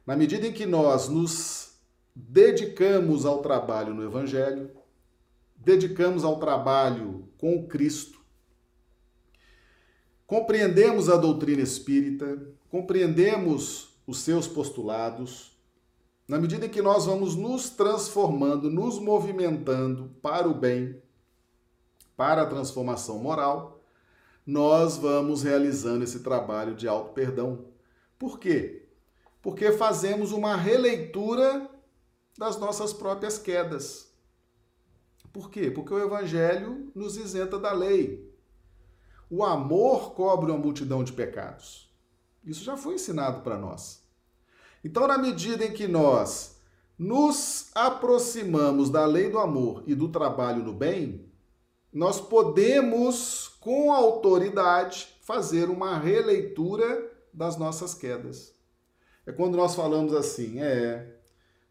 Na 0.07 0.15
medida 0.15 0.47
em 0.47 0.51
que 0.51 0.65
nós 0.65 1.07
nos 1.07 1.75
dedicamos 2.15 3.27
ao 3.27 3.43
trabalho 3.43 3.93
no 3.93 4.03
Evangelho, 4.03 4.71
dedicamos 5.55 6.23
ao 6.23 6.39
trabalho 6.39 7.29
com 7.37 7.67
Cristo, 7.67 8.19
compreendemos 10.25 11.09
a 11.09 11.15
doutrina 11.15 11.61
espírita, 11.61 12.41
compreendemos 12.71 13.95
os 14.07 14.17
seus 14.17 14.47
postulados, 14.47 15.52
na 16.27 16.39
medida 16.39 16.69
que 16.69 16.81
nós 16.81 17.05
vamos 17.05 17.35
nos 17.35 17.69
transformando, 17.69 18.69
nos 18.69 18.99
movimentando 18.99 20.09
para 20.21 20.47
o 20.47 20.53
bem, 20.53 21.01
para 22.15 22.43
a 22.43 22.45
transformação 22.45 23.19
moral, 23.19 23.81
nós 24.45 24.97
vamos 24.97 25.43
realizando 25.43 26.03
esse 26.03 26.21
trabalho 26.21 26.75
de 26.75 26.87
auto-perdão. 26.87 27.65
Por 28.17 28.39
quê? 28.39 28.85
Porque 29.41 29.71
fazemos 29.71 30.31
uma 30.31 30.55
releitura 30.55 31.69
das 32.37 32.57
nossas 32.57 32.93
próprias 32.93 33.37
quedas. 33.37 34.11
Por 35.31 35.49
quê? 35.49 35.71
Porque 35.71 35.93
o 35.93 35.99
Evangelho 35.99 36.91
nos 36.93 37.17
isenta 37.17 37.57
da 37.57 37.73
lei. 37.73 38.31
O 39.29 39.43
amor 39.43 40.13
cobre 40.13 40.51
uma 40.51 40.59
multidão 40.59 41.03
de 41.03 41.11
pecados. 41.11 41.91
Isso 42.43 42.63
já 42.63 42.77
foi 42.77 42.95
ensinado 42.95 43.41
para 43.41 43.57
nós. 43.57 44.02
Então, 44.83 45.07
na 45.07 45.17
medida 45.17 45.63
em 45.63 45.71
que 45.71 45.87
nós 45.87 46.61
nos 46.97 47.71
aproximamos 47.73 48.89
da 48.89 49.05
lei 49.05 49.29
do 49.29 49.39
amor 49.39 49.83
e 49.87 49.95
do 49.95 50.09
trabalho 50.09 50.63
no 50.63 50.73
bem, 50.73 51.31
nós 51.91 52.19
podemos, 52.19 53.47
com 53.59 53.91
autoridade, 53.91 55.15
fazer 55.21 55.69
uma 55.69 55.97
releitura 55.97 57.11
das 57.33 57.57
nossas 57.57 57.93
quedas. 57.93 58.53
É 59.25 59.31
quando 59.31 59.55
nós 59.55 59.75
falamos 59.75 60.13
assim: 60.13 60.59
é, 60.59 61.17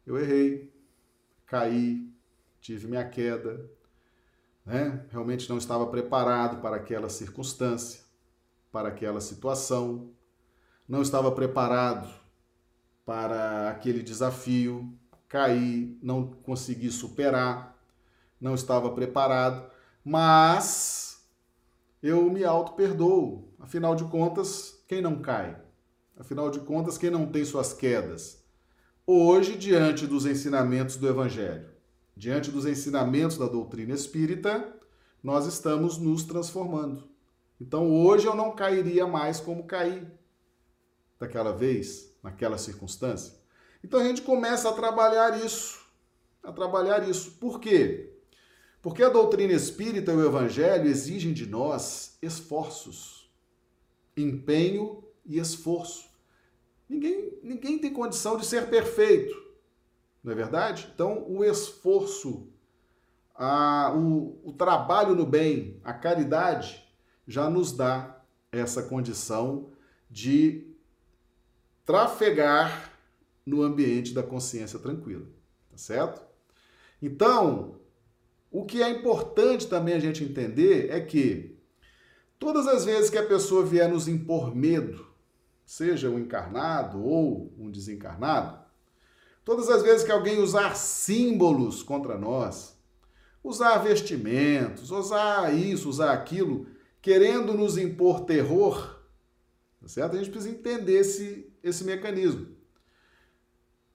eu 0.07 0.19
errei, 0.19 0.73
caí, 1.47 2.11
tive 2.61 2.87
minha 2.87 3.09
queda, 3.09 3.69
né? 4.65 5.05
realmente 5.11 5.51
não 5.51 5.59
estava 5.59 5.87
preparado 5.87 6.63
para 6.63 6.77
aquela 6.77 7.09
circunstância, 7.09 8.01
para 8.71 8.89
aquela 8.89 9.21
situação, 9.21 10.11
não 10.89 11.03
estava 11.03 11.31
preparado 11.33 12.22
para 13.05 13.71
aquele 13.71 14.03
desafio, 14.03 14.93
caí, 15.29 15.99
não 16.03 16.27
consegui 16.27 16.91
superar, 16.91 17.77
não 18.41 18.55
estava 18.55 18.91
preparado 18.93 19.73
mas 20.05 21.25
eu 22.03 22.29
me 22.31 22.45
auto-perdoo. 22.45 23.49
Afinal 23.59 23.95
de 23.95 24.05
contas, 24.05 24.83
quem 24.89 25.01
não 25.01 25.21
cai? 25.21 25.57
Afinal 26.17 26.51
de 26.51 26.61
contas, 26.61 26.99
quem 26.99 27.11
não 27.11 27.27
tem 27.27 27.45
suas 27.45 27.73
quedas? 27.73 28.43
Hoje, 29.07 29.57
diante 29.57 30.07
dos 30.07 30.27
ensinamentos 30.27 30.97
do 30.97 31.09
Evangelho, 31.09 31.69
diante 32.17 32.51
dos 32.51 32.67
ensinamentos 32.67 33.39
da 33.39 33.47
doutrina 33.47 33.95
espírita, 33.95 34.73
nós 35.23 35.47
estamos 35.47 35.99
nos 35.99 36.25
transformando. 36.25 37.09
Então, 37.61 37.91
hoje 37.91 38.27
eu 38.27 38.35
não 38.35 38.55
cairia 38.55 39.07
mais 39.07 39.39
como 39.39 39.65
caí 39.65 40.07
daquela 41.19 41.53
vez, 41.53 42.12
naquela 42.23 42.59
circunstância. 42.59 43.35
Então, 43.83 44.01
a 44.01 44.05
gente 44.05 44.23
começa 44.23 44.69
a 44.69 44.73
trabalhar 44.73 45.45
isso. 45.45 45.81
A 46.43 46.53
trabalhar 46.53 47.09
isso. 47.09 47.33
Por 47.33 47.61
quê? 47.61 48.13
Porque 48.83 49.03
a 49.03 49.09
doutrina 49.09 49.53
espírita 49.53 50.13
e 50.13 50.17
o 50.17 50.27
evangelho 50.27 50.89
exigem 50.89 51.33
de 51.33 51.47
nós 51.47 52.19
esforços, 52.21 53.31
empenho 54.17 55.05
e 55.25 55.39
esforço. 55.39 56.11
Ninguém, 56.89 57.39
ninguém 57.43 57.79
tem 57.79 57.93
condição 57.93 58.37
de 58.37 58.45
ser 58.45 58.69
perfeito, 58.69 59.35
não 60.23 60.33
é 60.33 60.35
verdade? 60.35 60.91
Então, 60.93 61.25
o 61.29 61.45
esforço, 61.45 62.49
a, 63.35 63.95
o, 63.95 64.41
o 64.45 64.53
trabalho 64.53 65.15
no 65.15 65.25
bem, 65.25 65.81
a 65.85 65.93
caridade, 65.93 66.85
já 67.27 67.49
nos 67.49 67.73
dá 67.73 68.21
essa 68.51 68.83
condição 68.83 69.71
de 70.11 70.72
trafegar 71.85 72.93
no 73.45 73.63
ambiente 73.63 74.15
da 74.15 74.23
consciência 74.23 74.79
tranquila, 74.79 75.27
tá 75.71 75.77
certo? 75.77 76.23
Então, 77.01 77.81
o 78.51 78.65
que 78.65 78.83
é 78.83 78.91
importante 78.91 79.67
também 79.67 79.95
a 79.95 79.99
gente 79.99 80.23
entender 80.23 80.91
é 80.91 81.01
que 81.01 81.59
todas 82.39 82.67
as 82.67 82.85
vezes 82.85 83.11
que 83.11 83.19
a 83.19 83.27
pessoa 83.27 83.65
vier 83.65 83.89
nos 83.89 84.07
impor 84.07 84.55
medo, 84.55 85.07
seja 85.65 86.11
um 86.11 86.19
encarnado 86.19 87.03
ou 87.03 87.53
um 87.59 87.71
desencarnado, 87.71 88.63
todas 89.45 89.69
as 89.69 89.83
vezes 89.83 90.05
que 90.05 90.13
alguém 90.13 90.39
usar 90.39 90.77
símbolos 90.77 91.83
contra 91.83 92.17
nós, 92.17 92.79
usar 93.43 93.79
vestimentos, 93.79 94.91
usar 94.91 95.53
isso, 95.55 95.89
usar 95.89 96.13
aquilo, 96.13 96.67
querendo 97.01 97.55
nos 97.55 97.77
impor 97.77 98.21
terror, 98.21 99.01
tá 99.81 99.89
certo? 99.89 100.15
A 100.15 100.19
gente 100.19 100.31
precisa 100.31 100.55
entender 100.55 100.99
esse, 100.99 101.52
esse 101.63 101.85
mecanismo 101.85 102.63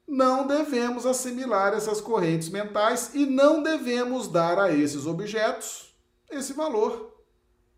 não 0.07 0.47
devemos 0.47 1.05
assimilar 1.05 1.73
essas 1.73 1.99
correntes 1.99 2.47
mentais 2.47 3.11
e 3.13 3.25
não 3.25 3.61
devemos 3.61 4.29
dar 4.29 4.57
a 4.57 4.71
esses 4.71 5.05
objetos 5.05 5.93
esse 6.29 6.53
valor. 6.53 7.23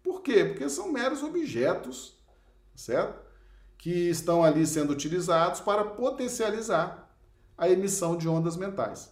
Por 0.03 0.21
quê? 0.21 0.45
Porque 0.45 0.69
são 0.69 0.91
meros 0.91 1.23
objetos, 1.23 2.19
certo? 2.75 3.19
Que 3.77 4.09
estão 4.09 4.43
ali 4.43 4.65
sendo 4.65 4.93
utilizados 4.93 5.59
para 5.59 5.83
potencializar 5.83 7.09
a 7.57 7.69
emissão 7.69 8.15
de 8.15 8.27
ondas 8.27 8.55
mentais. 8.55 9.11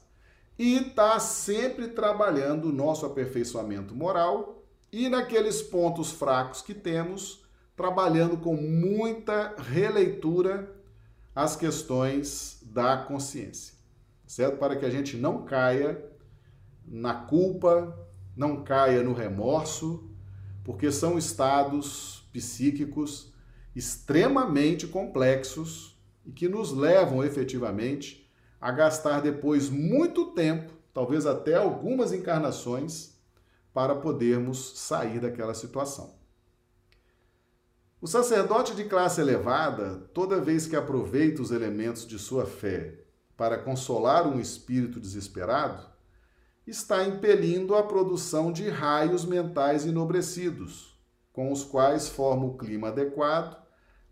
E 0.57 0.77
está 0.77 1.19
sempre 1.19 1.89
trabalhando 1.89 2.69
o 2.69 2.73
nosso 2.73 3.05
aperfeiçoamento 3.05 3.95
moral 3.95 4.63
e 4.91 5.09
naqueles 5.09 5.61
pontos 5.61 6.11
fracos 6.11 6.61
que 6.61 6.73
temos, 6.73 7.45
trabalhando 7.77 8.37
com 8.37 8.55
muita 8.55 9.55
releitura 9.55 10.75
as 11.35 11.55
questões 11.55 12.59
da 12.65 12.97
consciência, 12.97 13.75
certo? 14.25 14.57
Para 14.57 14.75
que 14.75 14.85
a 14.85 14.89
gente 14.89 15.15
não 15.15 15.45
caia 15.45 16.03
na 16.87 17.13
culpa, 17.13 17.95
não 18.35 18.63
caia 18.63 19.03
no 19.03 19.13
remorso, 19.13 20.09
porque 20.63 20.91
são 20.91 21.19
estados 21.19 22.27
psíquicos 22.33 23.31
extremamente 23.75 24.87
complexos 24.87 26.01
e 26.25 26.31
que 26.31 26.49
nos 26.49 26.71
levam 26.71 27.23
efetivamente 27.23 28.27
a 28.59 28.71
gastar 28.71 29.21
depois 29.21 29.69
muito 29.69 30.31
tempo, 30.31 30.73
talvez 30.91 31.27
até 31.27 31.53
algumas 31.53 32.11
encarnações, 32.11 33.15
para 33.71 33.93
podermos 33.95 34.79
sair 34.79 35.19
daquela 35.19 35.53
situação. 35.53 36.16
O 37.99 38.05
sacerdote 38.05 38.75
de 38.75 38.83
classe 38.83 39.19
elevada, 39.19 40.07
toda 40.13 40.39
vez 40.39 40.67
que 40.67 40.75
aproveita 40.75 41.41
os 41.41 41.49
elementos 41.49 42.05
de 42.05 42.19
sua 42.19 42.45
fé 42.45 42.99
para 43.35 43.57
consolar 43.57 44.27
um 44.27 44.39
espírito 44.39 44.99
desesperado, 44.99 45.83
está 46.67 47.03
impelindo 47.03 47.73
a 47.73 47.81
produção 47.81 48.51
de 48.51 48.69
raios 48.69 49.25
mentais 49.25 49.83
enobrecidos, 49.83 50.95
com 51.33 51.51
os 51.51 51.63
quais 51.63 52.07
forma 52.07 52.45
o 52.45 52.55
clima 52.55 52.89
adequado 52.89 53.57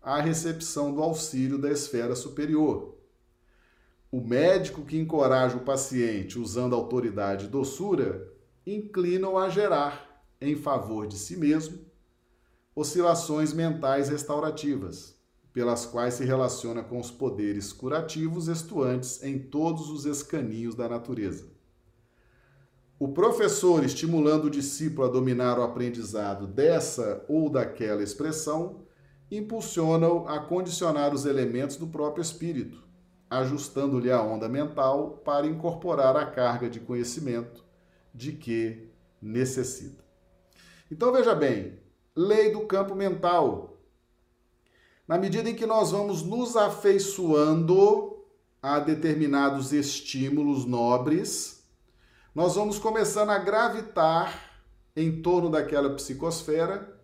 à 0.02 0.20
recepção 0.20 0.92
do 0.92 1.00
auxílio 1.00 1.56
da 1.56 1.70
esfera 1.70 2.16
superior. 2.16 2.98
O 4.10 4.20
médico 4.20 4.84
que 4.84 4.98
encoraja 4.98 5.56
o 5.56 5.64
paciente 5.64 6.40
usando 6.40 6.74
autoridade 6.74 7.44
e 7.44 7.48
doçura 7.48 8.32
inclinam 8.66 9.38
a 9.38 9.48
gerar, 9.48 10.24
em 10.40 10.56
favor 10.56 11.06
de 11.06 11.16
si 11.16 11.36
mesmo, 11.36 11.85
oscilações 12.76 13.54
mentais 13.54 14.10
restaurativas, 14.10 15.16
pelas 15.50 15.86
quais 15.86 16.12
se 16.12 16.24
relaciona 16.26 16.84
com 16.84 17.00
os 17.00 17.10
poderes 17.10 17.72
curativos 17.72 18.48
estuantes 18.48 19.22
em 19.22 19.38
todos 19.38 19.88
os 19.88 20.04
escaninhos 20.04 20.74
da 20.74 20.86
natureza. 20.86 21.46
O 22.98 23.08
professor 23.08 23.82
estimulando 23.82 24.44
o 24.44 24.50
discípulo 24.50 25.08
a 25.08 25.10
dominar 25.10 25.58
o 25.58 25.62
aprendizado 25.62 26.46
dessa 26.46 27.24
ou 27.26 27.48
daquela 27.48 28.02
expressão, 28.02 28.82
impulsiona-o 29.30 30.28
a 30.28 30.38
condicionar 30.38 31.14
os 31.14 31.24
elementos 31.24 31.76
do 31.76 31.86
próprio 31.86 32.20
espírito, 32.20 32.84
ajustando-lhe 33.30 34.10
a 34.10 34.22
onda 34.22 34.50
mental 34.50 35.22
para 35.24 35.46
incorporar 35.46 36.14
a 36.14 36.26
carga 36.26 36.68
de 36.68 36.80
conhecimento 36.80 37.64
de 38.14 38.32
que 38.32 38.90
necessita. 39.20 40.04
Então 40.90 41.10
veja 41.12 41.34
bem, 41.34 41.85
lei 42.16 42.50
do 42.50 42.66
campo 42.66 42.94
mental. 42.94 43.76
Na 45.06 45.18
medida 45.18 45.50
em 45.50 45.54
que 45.54 45.66
nós 45.66 45.90
vamos 45.90 46.22
nos 46.22 46.56
afeiçoando 46.56 48.16
a 48.62 48.80
determinados 48.80 49.72
estímulos 49.72 50.64
nobres, 50.64 51.62
nós 52.34 52.54
vamos 52.54 52.78
começando 52.78 53.30
a 53.30 53.38
gravitar 53.38 54.62
em 54.96 55.20
torno 55.20 55.50
daquela 55.50 55.94
psicosfera 55.94 56.98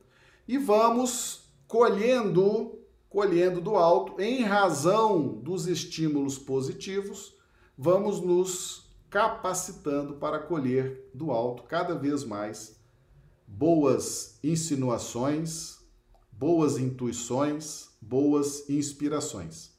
e 0.49 0.57
vamos 0.57 1.53
colhendo, 1.69 2.79
colhendo 3.09 3.61
do 3.61 3.77
alto, 3.77 4.21
em 4.21 4.43
razão 4.43 5.29
dos 5.29 5.67
estímulos 5.67 6.39
positivos, 6.39 7.37
vamos 7.77 8.21
nos 8.21 8.91
capacitando 9.11 10.15
para 10.15 10.39
colher 10.39 11.11
do 11.15 11.31
alto 11.31 11.65
cada 11.65 11.95
vez 11.95 12.25
mais 12.25 12.82
boas 13.53 14.39
insinuações, 14.43 15.79
boas 16.31 16.79
intuições, 16.79 17.91
boas 18.01 18.69
inspirações. 18.69 19.73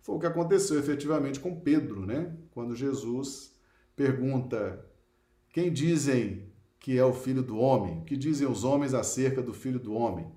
Foi 0.00 0.14
o 0.14 0.18
que 0.18 0.26
aconteceu 0.26 0.78
efetivamente 0.78 1.40
com 1.40 1.60
Pedro, 1.60 2.06
né? 2.06 2.34
Quando 2.52 2.76
Jesus 2.76 3.52
pergunta: 3.96 4.84
Quem 5.50 5.72
dizem 5.72 6.48
que 6.78 6.96
é 6.96 7.04
o 7.04 7.12
filho 7.12 7.42
do 7.42 7.58
homem? 7.58 7.98
O 7.98 8.04
que 8.04 8.16
dizem 8.16 8.48
os 8.48 8.62
homens 8.64 8.94
acerca 8.94 9.42
do 9.42 9.52
filho 9.52 9.80
do 9.80 9.92
homem? 9.92 10.30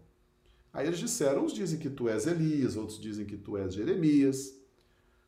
Aí 0.74 0.88
eles 0.88 1.00
disseram: 1.00 1.46
uns 1.46 1.54
dizem 1.54 1.80
que 1.80 1.90
tu 1.90 2.10
és 2.10 2.26
Elias, 2.26 2.76
outros 2.76 3.00
dizem 3.00 3.26
que 3.26 3.38
tu 3.38 3.58
és 3.58 3.74
Jeremias, 3.76 4.60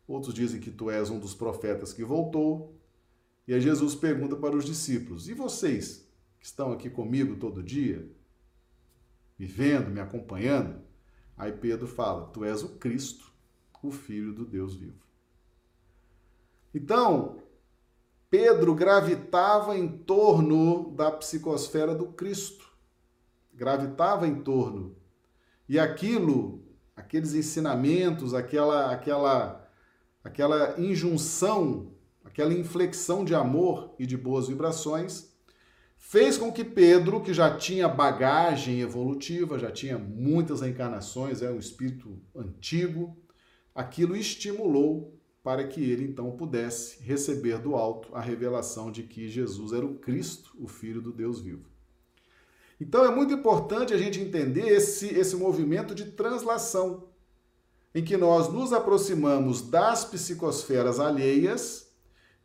outros 0.07 0.33
dizem 0.33 0.59
que 0.59 0.71
tu 0.71 0.89
és 0.89 1.09
um 1.09 1.19
dos 1.19 1.35
profetas 1.35 1.93
que 1.93 2.03
voltou. 2.03 2.75
E 3.47 3.53
aí 3.53 3.61
Jesus 3.61 3.93
pergunta 3.93 4.35
para 4.35 4.55
os 4.55 4.65
discípulos: 4.65 5.29
E 5.29 5.33
vocês? 5.33 6.11
Que 6.43 6.47
estão 6.47 6.73
aqui 6.73 6.89
comigo 6.89 7.37
todo 7.37 7.63
dia, 7.63 8.05
me 9.39 9.45
vendo, 9.45 9.89
me 9.89 10.01
acompanhando. 10.01 10.81
Aí 11.37 11.53
Pedro 11.53 11.87
fala: 11.87 12.25
Tu 12.33 12.43
és 12.43 12.61
o 12.61 12.75
Cristo, 12.75 13.31
o 13.81 13.89
Filho 13.89 14.33
do 14.33 14.45
Deus 14.45 14.75
vivo. 14.75 15.01
Então, 16.75 17.41
Pedro 18.29 18.75
gravitava 18.75 19.77
em 19.77 19.87
torno 19.87 20.91
da 20.91 21.09
psicosfera 21.11 21.95
do 21.95 22.07
Cristo, 22.07 22.69
gravitava 23.53 24.27
em 24.27 24.43
torno. 24.43 24.97
E 25.69 25.79
aquilo, 25.79 26.61
aqueles 26.93 27.33
ensinamentos, 27.33 28.33
aquela, 28.33 28.91
aquela, 28.91 29.65
aquela 30.21 30.77
injunção, 30.77 31.93
aquela 32.21 32.53
inflexão 32.53 33.23
de 33.23 33.33
amor 33.33 33.95
e 33.97 34.05
de 34.05 34.17
boas 34.17 34.49
vibrações, 34.49 35.32
fez 36.05 36.37
com 36.37 36.51
que 36.51 36.63
Pedro, 36.65 37.21
que 37.21 37.33
já 37.33 37.57
tinha 37.57 37.87
bagagem 37.87 38.81
evolutiva, 38.81 39.57
já 39.57 39.71
tinha 39.71 39.97
muitas 39.97 40.61
encarnações, 40.61 41.41
é 41.41 41.49
um 41.49 41.57
espírito 41.57 42.21
antigo, 42.35 43.17
aquilo 43.73 44.15
estimulou 44.15 45.17
para 45.41 45.65
que 45.65 45.81
ele 45.81 46.03
então 46.03 46.29
pudesse 46.31 47.01
receber 47.01 47.57
do 47.57 47.75
alto 47.75 48.13
a 48.13 48.21
revelação 48.21 48.91
de 48.91 49.03
que 49.03 49.27
Jesus 49.27 49.71
era 49.71 49.85
o 49.85 49.95
Cristo, 49.95 50.55
o 50.59 50.67
Filho 50.67 51.01
do 51.01 51.11
Deus 51.11 51.39
vivo. 51.39 51.65
Então 52.79 53.05
é 53.05 53.09
muito 53.09 53.33
importante 53.33 53.93
a 53.93 53.97
gente 53.97 54.19
entender 54.19 54.67
esse, 54.67 55.07
esse 55.07 55.35
movimento 55.35 55.95
de 55.95 56.11
translação, 56.11 57.07
em 57.95 58.03
que 58.03 58.17
nós 58.17 58.51
nos 58.51 58.71
aproximamos 58.73 59.61
das 59.61 60.03
psicosferas 60.05 60.99
alheias 60.99 61.82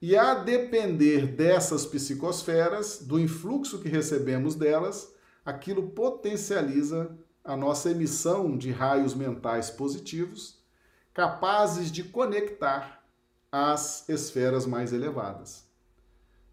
e 0.01 0.17
a 0.17 0.35
depender 0.35 1.27
dessas 1.27 1.85
psicosferas, 1.85 3.01
do 3.03 3.19
influxo 3.19 3.81
que 3.81 3.89
recebemos 3.89 4.55
delas, 4.55 5.13
aquilo 5.45 5.91
potencializa 5.91 7.11
a 7.45 7.57
nossa 7.57 7.91
emissão 7.91 8.57
de 8.57 8.71
raios 8.71 9.15
mentais 9.15 9.71
positivos, 9.71 10.63
capazes 11.13 11.91
de 11.91 12.05
conectar 12.05 13.03
as 13.51 14.09
esferas 14.09 14.67
mais 14.67 14.93
elevadas. 14.93 15.67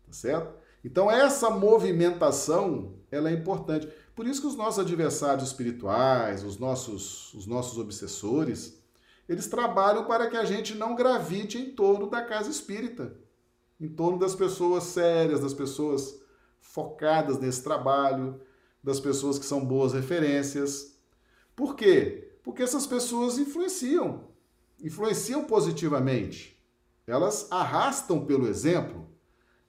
Tá 0.08 0.14
certo? 0.14 0.56
Então 0.84 1.12
essa 1.12 1.50
movimentação, 1.50 2.94
ela 3.12 3.30
é 3.30 3.34
importante. 3.34 3.88
Por 4.16 4.26
isso 4.26 4.42
que 4.42 4.48
os 4.48 4.56
nossos 4.56 4.80
adversários 4.80 5.50
espirituais, 5.50 6.44
os 6.44 6.58
nossos, 6.58 7.34
os 7.36 7.46
nossos 7.46 7.78
obsessores, 7.78 8.82
eles 9.30 9.48
trabalham 9.48 10.06
para 10.06 10.30
que 10.30 10.38
a 10.38 10.46
gente 10.46 10.74
não 10.74 10.96
gravite 10.96 11.58
em 11.60 11.72
torno 11.72 12.10
da 12.10 12.24
casa 12.24 12.50
espírita 12.50 13.25
em 13.80 13.88
torno 13.88 14.18
das 14.18 14.36
pessoas 14.36 14.84
sérias, 14.86 15.42
das 15.42 15.54
pessoas 15.54 16.20
focadas 16.62 17.40
nesse 17.40 17.64
trabalho, 17.64 18.40
das 18.84 19.00
pessoas 19.00 19.38
que 19.40 19.46
são 19.46 19.66
boas 19.66 19.94
referências. 19.94 20.98
Por 21.56 21.76
quê? 21.76 22.38
Porque 22.44 22.64
essas 22.64 22.86
pessoas 22.86 23.38
influenciam, 23.38 24.30
influenciam 24.82 25.46
positivamente. 25.46 26.62
Elas 27.08 27.52
arrastam 27.52 28.26
pelo 28.26 28.48
exemplo, 28.48 29.08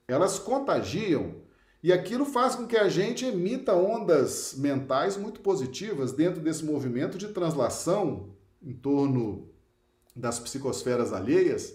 elas 0.07 0.39
contagiam, 0.39 1.35
e 1.83 1.93
aquilo 1.93 2.25
faz 2.25 2.55
com 2.55 2.65
que 2.65 2.75
a 2.75 2.89
gente 2.89 3.25
emita 3.25 3.75
ondas 3.75 4.55
mentais 4.57 5.15
muito 5.15 5.41
positivas 5.41 6.11
dentro 6.11 6.41
desse 6.41 6.65
movimento 6.65 7.17
de 7.17 7.27
translação 7.29 8.35
em 8.61 8.73
torno 8.73 9.49
das 10.15 10.39
psicosferas 10.39 11.13
alheias 11.13 11.73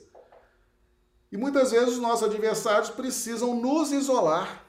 e 1.32 1.36
muitas 1.38 1.70
vezes 1.70 1.94
os 1.94 1.98
nossos 1.98 2.28
adversários 2.28 2.90
precisam 2.90 3.58
nos 3.58 3.90
isolar, 3.90 4.66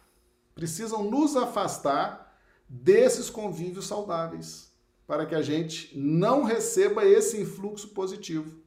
precisam 0.56 1.04
nos 1.04 1.36
afastar 1.36 2.39
desses 2.69 3.30
convívios 3.30 3.86
saudáveis, 3.86 4.71
para 5.06 5.26
que 5.26 5.36
a 5.36 5.41
gente 5.41 5.91
não 5.97 6.43
receba 6.43 7.06
esse 7.06 7.39
influxo 7.39 7.89
positivo, 7.89 8.63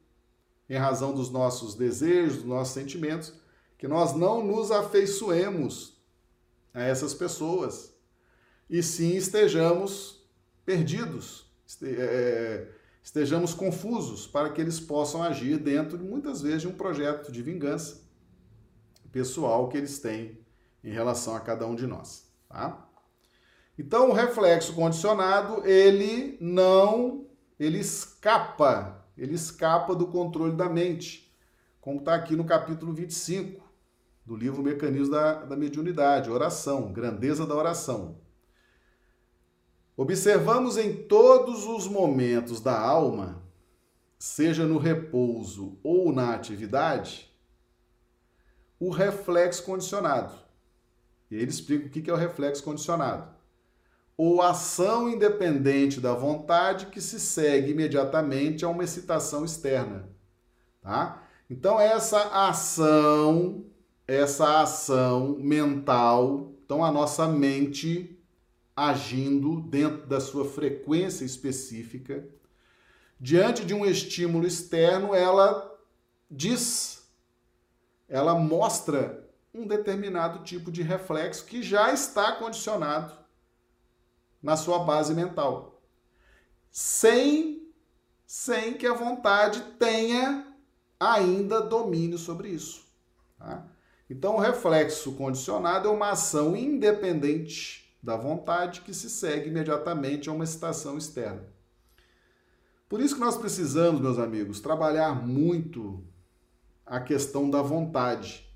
em 0.69 0.77
razão 0.77 1.11
dos 1.11 1.31
nossos 1.31 1.73
desejos, 1.73 2.37
dos 2.37 2.45
nossos 2.45 2.75
sentimentos, 2.75 3.33
que 3.79 3.87
nós 3.87 4.13
não 4.13 4.45
nos 4.45 4.69
afeiçoemos 4.69 5.97
a 6.73 6.83
essas 6.83 7.15
pessoas 7.15 7.91
e 8.69 8.83
sim 8.83 9.15
estejamos 9.15 10.23
perdidos, 10.63 11.51
é, 11.81 12.67
estejamos 13.07 13.53
confusos 13.53 14.27
para 14.27 14.49
que 14.49 14.59
eles 14.59 14.81
possam 14.81 15.23
agir 15.23 15.57
dentro, 15.57 15.97
muitas 15.97 16.41
vezes, 16.41 16.63
de 16.63 16.67
um 16.67 16.73
projeto 16.73 17.31
de 17.31 17.41
vingança 17.41 18.05
pessoal 19.13 19.69
que 19.69 19.77
eles 19.77 19.99
têm 19.99 20.37
em 20.83 20.91
relação 20.91 21.33
a 21.33 21.39
cada 21.39 21.65
um 21.65 21.73
de 21.73 21.87
nós, 21.87 22.29
tá? 22.49 22.85
Então, 23.79 24.09
o 24.09 24.13
reflexo 24.13 24.73
condicionado, 24.73 25.65
ele 25.65 26.37
não, 26.41 27.25
ele 27.57 27.79
escapa, 27.79 29.07
ele 29.17 29.35
escapa 29.35 29.95
do 29.95 30.07
controle 30.07 30.57
da 30.57 30.67
mente, 30.67 31.33
como 31.79 31.99
está 31.99 32.13
aqui 32.13 32.35
no 32.35 32.43
capítulo 32.43 32.93
25 32.93 33.63
do 34.25 34.35
livro 34.35 34.61
Mecanismos 34.61 35.09
da, 35.09 35.45
da 35.45 35.55
Mediunidade, 35.55 36.29
oração, 36.29 36.91
grandeza 36.91 37.45
da 37.45 37.55
oração. 37.55 38.19
Observamos 39.97 40.77
em 40.77 40.93
todos 40.93 41.65
os 41.65 41.87
momentos 41.87 42.61
da 42.61 42.79
alma, 42.79 43.43
seja 44.17 44.65
no 44.65 44.77
repouso 44.77 45.77
ou 45.83 46.13
na 46.13 46.33
atividade, 46.33 47.35
o 48.79 48.91
reflexo 48.91 49.63
condicionado. 49.63 50.33
E 51.29 51.35
ele 51.35 51.49
explica 51.49 51.87
o 51.87 51.89
que 51.89 52.09
é 52.09 52.13
o 52.13 52.17
reflexo 52.17 52.63
condicionado. 52.63 53.35
Ou 54.15 54.41
ação 54.41 55.09
independente 55.09 55.99
da 55.99 56.13
vontade 56.13 56.85
que 56.85 57.01
se 57.01 57.19
segue 57.19 57.71
imediatamente 57.71 58.63
a 58.63 58.69
uma 58.69 58.83
excitação 58.83 59.43
externa. 59.43 60.07
Tá? 60.81 61.23
Então, 61.49 61.79
essa 61.79 62.47
ação 62.47 63.65
essa 64.07 64.61
ação 64.61 65.37
mental, 65.37 66.53
então 66.63 66.83
a 66.83 66.91
nossa 66.91 67.27
mente 67.27 68.16
agindo 68.77 69.59
dentro 69.59 70.05
da 70.05 70.19
sua 70.19 70.45
frequência 70.45 71.25
específica, 71.25 72.23
diante 73.19 73.65
de 73.65 73.73
um 73.73 73.83
estímulo 73.83 74.45
externo, 74.45 75.15
ela 75.15 75.75
diz, 76.29 77.09
ela 78.07 78.35
mostra 78.35 79.27
um 79.51 79.65
determinado 79.65 80.43
tipo 80.43 80.71
de 80.71 80.83
reflexo 80.83 81.45
que 81.45 81.63
já 81.63 81.91
está 81.91 82.33
condicionado 82.33 83.17
na 84.43 84.55
sua 84.55 84.83
base 84.83 85.15
mental, 85.15 85.81
sem 86.71 87.57
sem 88.27 88.73
que 88.73 88.85
a 88.85 88.93
vontade 88.93 89.61
tenha 89.79 90.45
ainda 90.99 91.61
domínio 91.61 92.17
sobre 92.17 92.49
isso. 92.49 92.85
Tá? 93.39 93.65
Então, 94.09 94.35
o 94.35 94.39
reflexo 94.39 95.13
condicionado 95.13 95.87
é 95.87 95.91
uma 95.91 96.11
ação 96.11 96.55
independente 96.55 97.86
da 98.07 98.15
vontade 98.15 98.79
que 98.79 98.93
se 98.93 99.09
segue 99.09 99.49
imediatamente 99.49 100.29
a 100.29 100.31
uma 100.31 100.45
excitação 100.45 100.97
externa. 100.97 101.43
Por 102.87 103.01
isso 103.01 103.15
que 103.15 103.19
nós 103.19 103.35
precisamos, 103.35 103.99
meus 103.99 104.17
amigos, 104.17 104.61
trabalhar 104.61 105.13
muito 105.27 106.01
a 106.85 107.01
questão 107.01 107.49
da 107.49 107.61
vontade. 107.61 108.49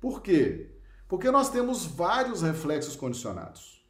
Por 0.00 0.22
quê? 0.22 0.70
Porque 1.06 1.30
nós 1.30 1.50
temos 1.50 1.84
vários 1.84 2.40
reflexos 2.40 2.96
condicionados. 2.96 3.84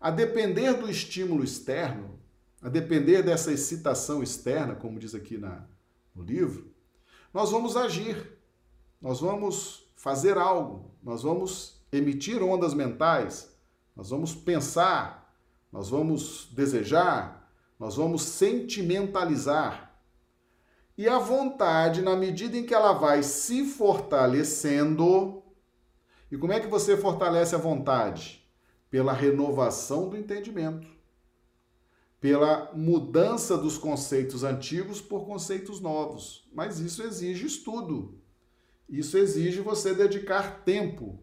A 0.00 0.12
depender 0.12 0.74
do 0.74 0.88
estímulo 0.88 1.42
externo, 1.42 2.20
a 2.62 2.68
depender 2.68 3.20
dessa 3.24 3.50
excitação 3.50 4.22
externa, 4.22 4.76
como 4.76 5.00
diz 5.00 5.12
aqui 5.12 5.36
na, 5.36 5.66
no 6.14 6.22
livro, 6.22 6.72
nós 7.34 7.50
vamos 7.50 7.76
agir, 7.76 8.38
nós 9.00 9.18
vamos 9.20 9.92
fazer 9.96 10.38
algo, 10.38 10.94
nós 11.02 11.24
vamos 11.24 11.82
emitir 11.90 12.44
ondas 12.44 12.74
mentais, 12.74 13.51
nós 13.94 14.10
vamos 14.10 14.34
pensar, 14.34 15.36
nós 15.70 15.88
vamos 15.88 16.48
desejar, 16.52 17.52
nós 17.78 17.96
vamos 17.96 18.22
sentimentalizar. 18.22 20.00
E 20.96 21.08
a 21.08 21.18
vontade, 21.18 22.02
na 22.02 22.14
medida 22.14 22.56
em 22.56 22.64
que 22.64 22.74
ela 22.74 22.92
vai 22.92 23.22
se 23.22 23.64
fortalecendo, 23.64 25.42
e 26.30 26.36
como 26.36 26.52
é 26.52 26.60
que 26.60 26.66
você 26.66 26.96
fortalece 26.96 27.54
a 27.54 27.58
vontade? 27.58 28.46
Pela 28.90 29.12
renovação 29.12 30.08
do 30.08 30.16
entendimento 30.16 30.92
pela 32.22 32.72
mudança 32.72 33.58
dos 33.58 33.76
conceitos 33.76 34.44
antigos 34.44 35.00
por 35.00 35.26
conceitos 35.26 35.80
novos. 35.80 36.48
Mas 36.54 36.78
isso 36.78 37.02
exige 37.02 37.44
estudo. 37.44 38.22
Isso 38.88 39.18
exige 39.18 39.60
você 39.60 39.92
dedicar 39.92 40.62
tempo. 40.62 41.18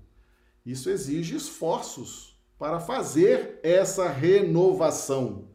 Isso 0.66 0.90
exige 0.90 1.38
esforços 1.38 2.38
para 2.60 2.82
fazer 2.82 3.58
essa 3.64 4.10
renovação. 4.10 5.48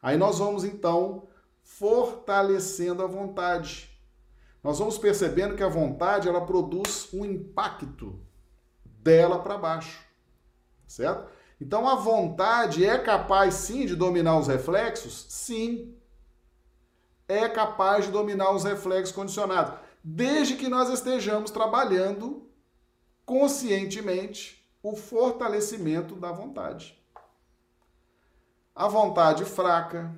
Aí 0.00 0.16
nós 0.16 0.38
vamos 0.38 0.64
então 0.64 1.28
fortalecendo 1.62 3.02
a 3.02 3.06
vontade. 3.06 3.90
Nós 4.64 4.78
vamos 4.78 4.96
percebendo 4.96 5.54
que 5.54 5.62
a 5.62 5.68
vontade 5.68 6.28
ela 6.28 6.46
produz 6.46 7.10
um 7.12 7.26
impacto 7.26 8.18
dela 8.84 9.38
para 9.38 9.58
baixo, 9.58 10.02
certo? 10.86 11.30
Então 11.60 11.86
a 11.86 11.94
vontade 11.94 12.86
é 12.86 12.98
capaz 12.98 13.54
sim 13.54 13.84
de 13.84 13.94
dominar 13.94 14.38
os 14.38 14.48
reflexos? 14.48 15.26
Sim. 15.28 15.94
É 17.28 17.48
capaz 17.48 18.06
de 18.06 18.10
dominar 18.10 18.50
os 18.52 18.64
reflexos 18.64 19.14
condicionados, 19.14 19.78
desde 20.02 20.56
que 20.56 20.68
nós 20.68 20.88
estejamos 20.88 21.50
trabalhando 21.50 22.50
conscientemente 23.26 24.59
o 24.82 24.96
fortalecimento 24.96 26.14
da 26.14 26.32
vontade. 26.32 26.98
A 28.74 28.88
vontade 28.88 29.44
fraca, 29.44 30.14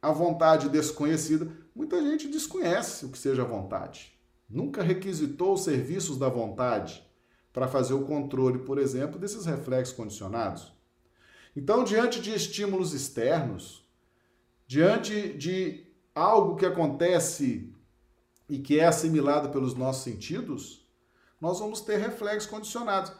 a 0.00 0.10
vontade 0.10 0.68
desconhecida, 0.68 1.50
muita 1.74 2.02
gente 2.02 2.26
desconhece 2.26 3.06
o 3.06 3.10
que 3.10 3.18
seja 3.18 3.44
vontade. 3.44 4.18
Nunca 4.48 4.82
requisitou 4.82 5.54
os 5.54 5.62
serviços 5.62 6.18
da 6.18 6.28
vontade 6.28 7.06
para 7.52 7.68
fazer 7.68 7.94
o 7.94 8.04
controle, 8.04 8.58
por 8.60 8.78
exemplo, 8.78 9.18
desses 9.18 9.46
reflexos 9.46 9.94
condicionados. 9.94 10.72
Então, 11.54 11.84
diante 11.84 12.20
de 12.20 12.34
estímulos 12.34 12.94
externos, 12.94 13.86
diante 14.66 15.34
de 15.34 15.86
algo 16.14 16.56
que 16.56 16.66
acontece 16.66 17.72
e 18.48 18.58
que 18.58 18.80
é 18.80 18.86
assimilado 18.86 19.50
pelos 19.50 19.74
nossos 19.74 20.02
sentidos, 20.02 20.90
nós 21.40 21.58
vamos 21.58 21.80
ter 21.80 21.98
reflexos 21.98 22.50
condicionados. 22.50 23.12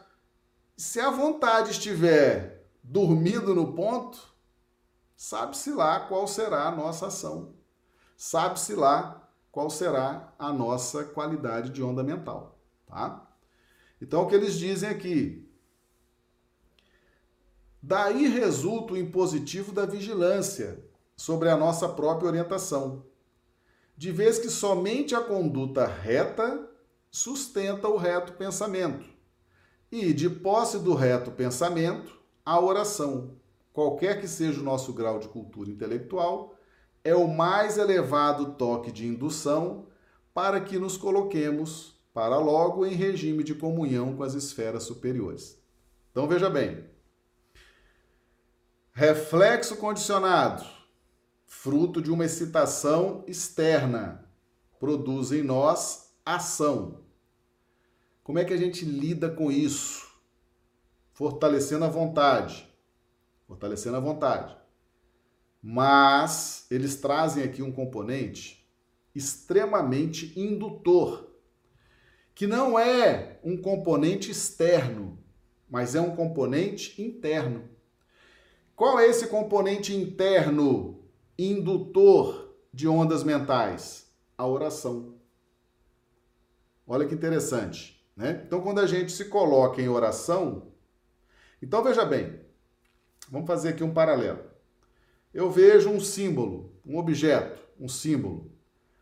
Se 0.75 0.99
a 0.99 1.09
vontade 1.09 1.71
estiver 1.71 2.67
dormindo 2.83 3.53
no 3.53 3.73
ponto, 3.73 4.19
sabe-se 5.15 5.71
lá 5.71 5.99
qual 6.01 6.27
será 6.27 6.67
a 6.67 6.75
nossa 6.75 7.07
ação. 7.07 7.55
Sabe-se 8.17 8.73
lá 8.73 9.29
qual 9.51 9.69
será 9.69 10.33
a 10.39 10.51
nossa 10.51 11.03
qualidade 11.03 11.69
de 11.69 11.83
onda 11.83 12.03
mental, 12.03 12.59
tá? 12.87 13.29
Então, 14.01 14.23
o 14.23 14.27
que 14.27 14.35
eles 14.35 14.55
dizem 14.55 14.89
aqui? 14.89 15.47
Daí 17.81 18.27
resulta 18.27 18.93
o 18.93 18.97
impositivo 18.97 19.71
da 19.71 19.85
vigilância 19.85 20.83
sobre 21.15 21.49
a 21.49 21.57
nossa 21.57 21.87
própria 21.87 22.29
orientação, 22.29 23.05
de 23.95 24.11
vez 24.11 24.39
que 24.39 24.49
somente 24.49 25.13
a 25.13 25.21
conduta 25.21 25.85
reta 25.85 26.67
sustenta 27.11 27.87
o 27.87 27.97
reto 27.97 28.33
pensamento, 28.33 29.12
e 29.95 30.11
de 30.11 30.27
posse 30.27 30.79
do 30.79 30.95
reto 30.95 31.29
pensamento, 31.29 32.19
a 32.43 32.59
oração, 32.59 33.37
qualquer 33.71 34.19
que 34.19 34.27
seja 34.27 34.59
o 34.59 34.63
nosso 34.63 34.91
grau 34.91 35.19
de 35.19 35.27
cultura 35.27 35.69
intelectual, 35.69 36.55
é 37.03 37.13
o 37.13 37.27
mais 37.27 37.77
elevado 37.77 38.53
toque 38.53 38.91
de 38.91 39.05
indução 39.05 39.85
para 40.33 40.59
que 40.59 40.79
nos 40.79 40.97
coloquemos 40.97 42.01
para 42.11 42.39
logo 42.39 42.87
em 42.87 42.95
regime 42.95 43.43
de 43.43 43.53
comunhão 43.53 44.15
com 44.15 44.23
as 44.23 44.33
esferas 44.33 44.81
superiores. 44.81 45.61
Então 46.09 46.27
veja 46.27 46.49
bem. 46.49 46.85
Reflexo 48.93 49.77
condicionado, 49.77 50.65
fruto 51.45 52.01
de 52.01 52.09
uma 52.09 52.25
excitação 52.25 53.23
externa, 53.27 54.27
produz 54.79 55.31
em 55.31 55.43
nós 55.43 56.15
ação. 56.25 57.02
Como 58.23 58.39
é 58.39 58.45
que 58.45 58.53
a 58.53 58.57
gente 58.57 58.85
lida 58.85 59.29
com 59.29 59.51
isso? 59.51 60.07
Fortalecendo 61.11 61.85
a 61.85 61.89
vontade. 61.89 62.67
Fortalecendo 63.45 63.97
a 63.97 63.99
vontade. 63.99 64.55
Mas 65.61 66.65
eles 66.71 66.95
trazem 66.95 67.43
aqui 67.43 67.61
um 67.61 67.71
componente 67.71 68.67
extremamente 69.13 70.37
indutor 70.39 71.31
que 72.33 72.47
não 72.47 72.79
é 72.79 73.39
um 73.43 73.55
componente 73.55 74.31
externo, 74.31 75.19
mas 75.69 75.93
é 75.93 76.01
um 76.01 76.15
componente 76.15 76.99
interno. 77.01 77.69
Qual 78.75 78.99
é 78.99 79.07
esse 79.07 79.27
componente 79.27 79.93
interno 79.95 81.03
indutor 81.37 82.55
de 82.73 82.87
ondas 82.87 83.23
mentais? 83.23 84.11
A 84.35 84.47
oração. 84.47 85.15
Olha 86.87 87.05
que 87.05 87.13
interessante, 87.13 88.02
né? 88.15 88.43
Então, 88.45 88.61
quando 88.61 88.79
a 88.79 88.87
gente 88.87 89.11
se 89.11 89.25
coloca 89.25 89.81
em 89.81 89.89
oração, 89.89 90.71
então 91.61 91.83
veja 91.83 92.05
bem, 92.05 92.39
vamos 93.29 93.47
fazer 93.47 93.69
aqui 93.69 93.83
um 93.83 93.93
paralelo. 93.93 94.43
Eu 95.33 95.49
vejo 95.49 95.89
um 95.89 95.99
símbolo, 95.99 96.71
um 96.85 96.97
objeto, 96.97 97.61
um 97.79 97.87
símbolo. 97.87 98.51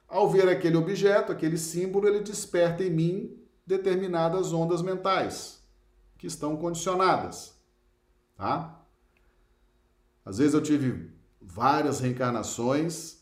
Ao 0.07 0.29
ver 0.29 0.47
aquele 0.47 0.77
objeto, 0.77 1.31
aquele 1.31 1.57
símbolo, 1.57 2.07
ele 2.07 2.21
desperta 2.21 2.83
em 2.83 2.89
mim 2.89 3.37
determinadas 3.65 4.53
ondas 4.53 4.81
mentais 4.81 5.61
que 6.17 6.27
estão 6.27 6.55
condicionadas, 6.55 7.59
tá? 8.35 8.79
Às 10.23 10.37
vezes 10.37 10.53
eu 10.53 10.61
tive 10.61 11.09
várias 11.41 11.99
reencarnações 11.99 13.21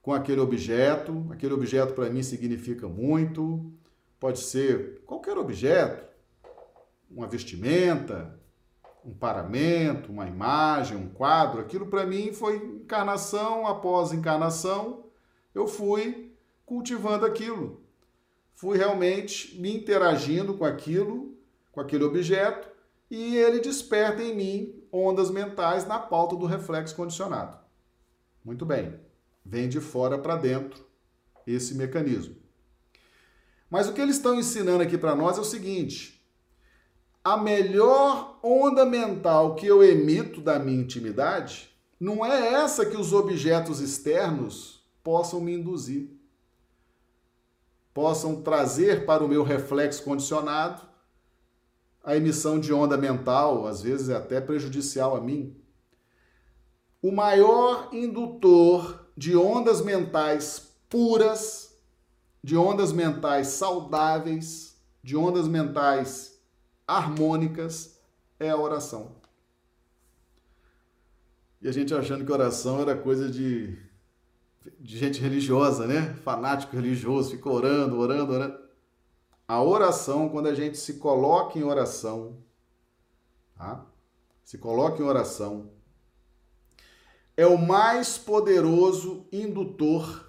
com 0.00 0.14
aquele 0.14 0.40
objeto, 0.40 1.26
aquele 1.30 1.52
objeto 1.52 1.92
para 1.92 2.08
mim 2.08 2.22
significa 2.22 2.88
muito, 2.88 3.72
pode 4.18 4.40
ser 4.40 5.02
qualquer 5.04 5.36
objeto, 5.36 6.04
uma 7.10 7.26
vestimenta, 7.26 8.38
um 9.04 9.14
paramento, 9.14 10.10
uma 10.10 10.26
imagem, 10.26 10.96
um 10.96 11.08
quadro, 11.08 11.60
aquilo 11.60 11.86
para 11.86 12.04
mim 12.04 12.32
foi 12.32 12.56
encarnação 12.56 13.66
após 13.66 14.12
encarnação 14.12 15.06
eu 15.56 15.66
fui 15.66 16.36
cultivando 16.66 17.24
aquilo. 17.24 17.80
Fui 18.54 18.76
realmente 18.76 19.58
me 19.58 19.74
interagindo 19.74 20.52
com 20.52 20.66
aquilo, 20.66 21.34
com 21.72 21.80
aquele 21.80 22.04
objeto, 22.04 22.68
e 23.10 23.36
ele 23.36 23.60
desperta 23.60 24.22
em 24.22 24.36
mim 24.36 24.82
ondas 24.92 25.30
mentais 25.30 25.86
na 25.86 25.98
pauta 25.98 26.36
do 26.36 26.44
reflexo 26.44 26.94
condicionado. 26.94 27.58
Muito 28.44 28.66
bem. 28.66 29.00
Vem 29.42 29.66
de 29.66 29.80
fora 29.80 30.18
para 30.18 30.36
dentro 30.36 30.84
esse 31.46 31.74
mecanismo. 31.74 32.36
Mas 33.70 33.88
o 33.88 33.92
que 33.92 34.00
eles 34.00 34.16
estão 34.16 34.38
ensinando 34.38 34.82
aqui 34.82 34.96
para 34.96 35.14
nós 35.14 35.38
é 35.38 35.40
o 35.40 35.44
seguinte: 35.44 36.24
a 37.24 37.36
melhor 37.36 38.38
onda 38.42 38.84
mental 38.84 39.54
que 39.54 39.66
eu 39.66 39.82
emito 39.82 40.40
da 40.40 40.58
minha 40.58 40.80
intimidade 40.80 41.70
não 41.98 42.24
é 42.24 42.52
essa 42.54 42.86
que 42.86 42.96
os 42.96 43.12
objetos 43.12 43.80
externos 43.80 44.86
possam 45.02 45.40
me 45.40 45.54
induzir, 45.54 46.10
possam 47.92 48.42
trazer 48.42 49.06
para 49.06 49.24
o 49.24 49.28
meu 49.28 49.42
reflexo 49.42 50.04
condicionado 50.04 50.82
a 52.06 52.16
emissão 52.16 52.60
de 52.60 52.72
onda 52.72 52.96
mental, 52.96 53.66
às 53.66 53.82
vezes 53.82 54.08
é 54.08 54.14
até 54.14 54.40
prejudicial 54.40 55.16
a 55.16 55.20
mim. 55.20 55.56
O 57.02 57.10
maior 57.10 57.88
indutor 57.92 59.08
de 59.16 59.36
ondas 59.36 59.80
mentais 59.80 60.70
puras, 60.88 61.65
de 62.42 62.56
ondas 62.56 62.92
mentais 62.92 63.48
saudáveis, 63.48 64.76
de 65.02 65.16
ondas 65.16 65.48
mentais 65.48 66.40
harmônicas 66.86 68.00
é 68.38 68.50
a 68.50 68.56
oração. 68.56 69.16
E 71.60 71.68
a 71.68 71.72
gente 71.72 71.94
achando 71.94 72.24
que 72.24 72.32
oração 72.32 72.80
era 72.80 72.96
coisa 72.96 73.28
de, 73.28 73.76
de 74.78 74.98
gente 74.98 75.20
religiosa, 75.20 75.86
né? 75.86 76.14
Fanático 76.22 76.76
religioso, 76.76 77.30
fica 77.30 77.48
orando, 77.48 77.98
orando, 77.98 78.32
orando. 78.32 78.58
A 79.48 79.62
oração, 79.62 80.28
quando 80.28 80.48
a 80.48 80.54
gente 80.54 80.76
se 80.76 80.94
coloca 80.94 81.58
em 81.58 81.62
oração, 81.62 82.36
tá? 83.56 83.86
Se 84.44 84.58
coloca 84.58 85.02
em 85.02 85.06
oração, 85.06 85.70
é 87.36 87.46
o 87.46 87.58
mais 87.58 88.16
poderoso 88.16 89.26
indutor 89.32 90.25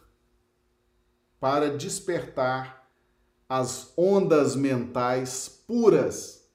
para 1.39 1.75
despertar 1.75 2.89
as 3.47 3.93
ondas 3.97 4.55
mentais 4.55 5.47
puras, 5.67 6.49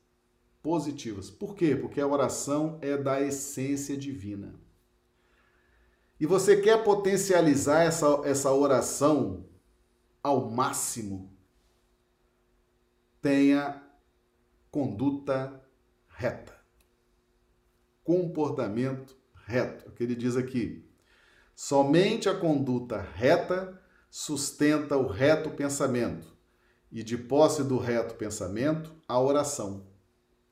positivas. 0.63 1.31
Por 1.31 1.55
quê? 1.55 1.75
Porque 1.75 2.01
a 2.01 2.07
oração 2.07 2.79
é 2.81 2.97
da 2.97 3.21
essência 3.21 3.97
divina. 3.97 4.55
E 6.21 6.27
você 6.27 6.61
quer 6.61 6.85
potencializar 6.85 7.83
essa, 7.83 8.07
essa 8.25 8.53
oração 8.53 9.45
ao 10.23 10.51
máximo, 10.51 11.37
tenha 13.21 13.83
conduta 14.71 15.61
reta. 16.09 16.57
Comportamento 18.05 19.17
reto. 19.47 19.89
O 19.89 19.93
que 19.93 20.05
ele 20.05 20.15
diz 20.15 20.37
aqui. 20.37 20.89
Somente 21.55 22.29
a 22.29 22.39
conduta 22.39 23.01
reta 23.01 23.82
sustenta 24.15 24.95
o 24.95 25.07
reto 25.07 25.49
pensamento, 25.53 26.37
e 26.91 27.03
de 27.03 27.17
posse 27.17 27.65
do 27.65 27.79
reto 27.79 28.15
pensamento, 28.15 28.93
a 29.09 29.19
oração, 29.19 29.87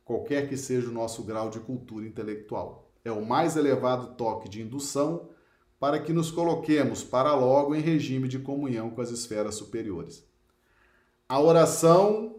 qualquer 0.03 0.49
que 0.49 0.57
seja 0.57 0.89
o 0.89 0.93
nosso 0.93 1.23
grau 1.25 1.51
de 1.51 1.61
cultura 1.61 2.07
intelectual. 2.07 2.91
É 3.05 3.13
o 3.13 3.23
mais 3.23 3.59
elevado 3.59 4.15
toque 4.15 4.49
de 4.49 4.63
indução 4.63 5.29
para 5.79 5.99
que 5.99 6.11
nos 6.11 6.31
coloquemos 6.31 7.05
para 7.05 7.35
logo 7.35 7.75
em 7.75 7.83
regime 7.83 8.29
de 8.29 8.39
comunhão 8.39 8.89
com 8.89 9.03
as 9.03 9.11
esferas 9.11 9.57
superiores. 9.57 10.27
A 11.29 11.39
oração 11.39 12.37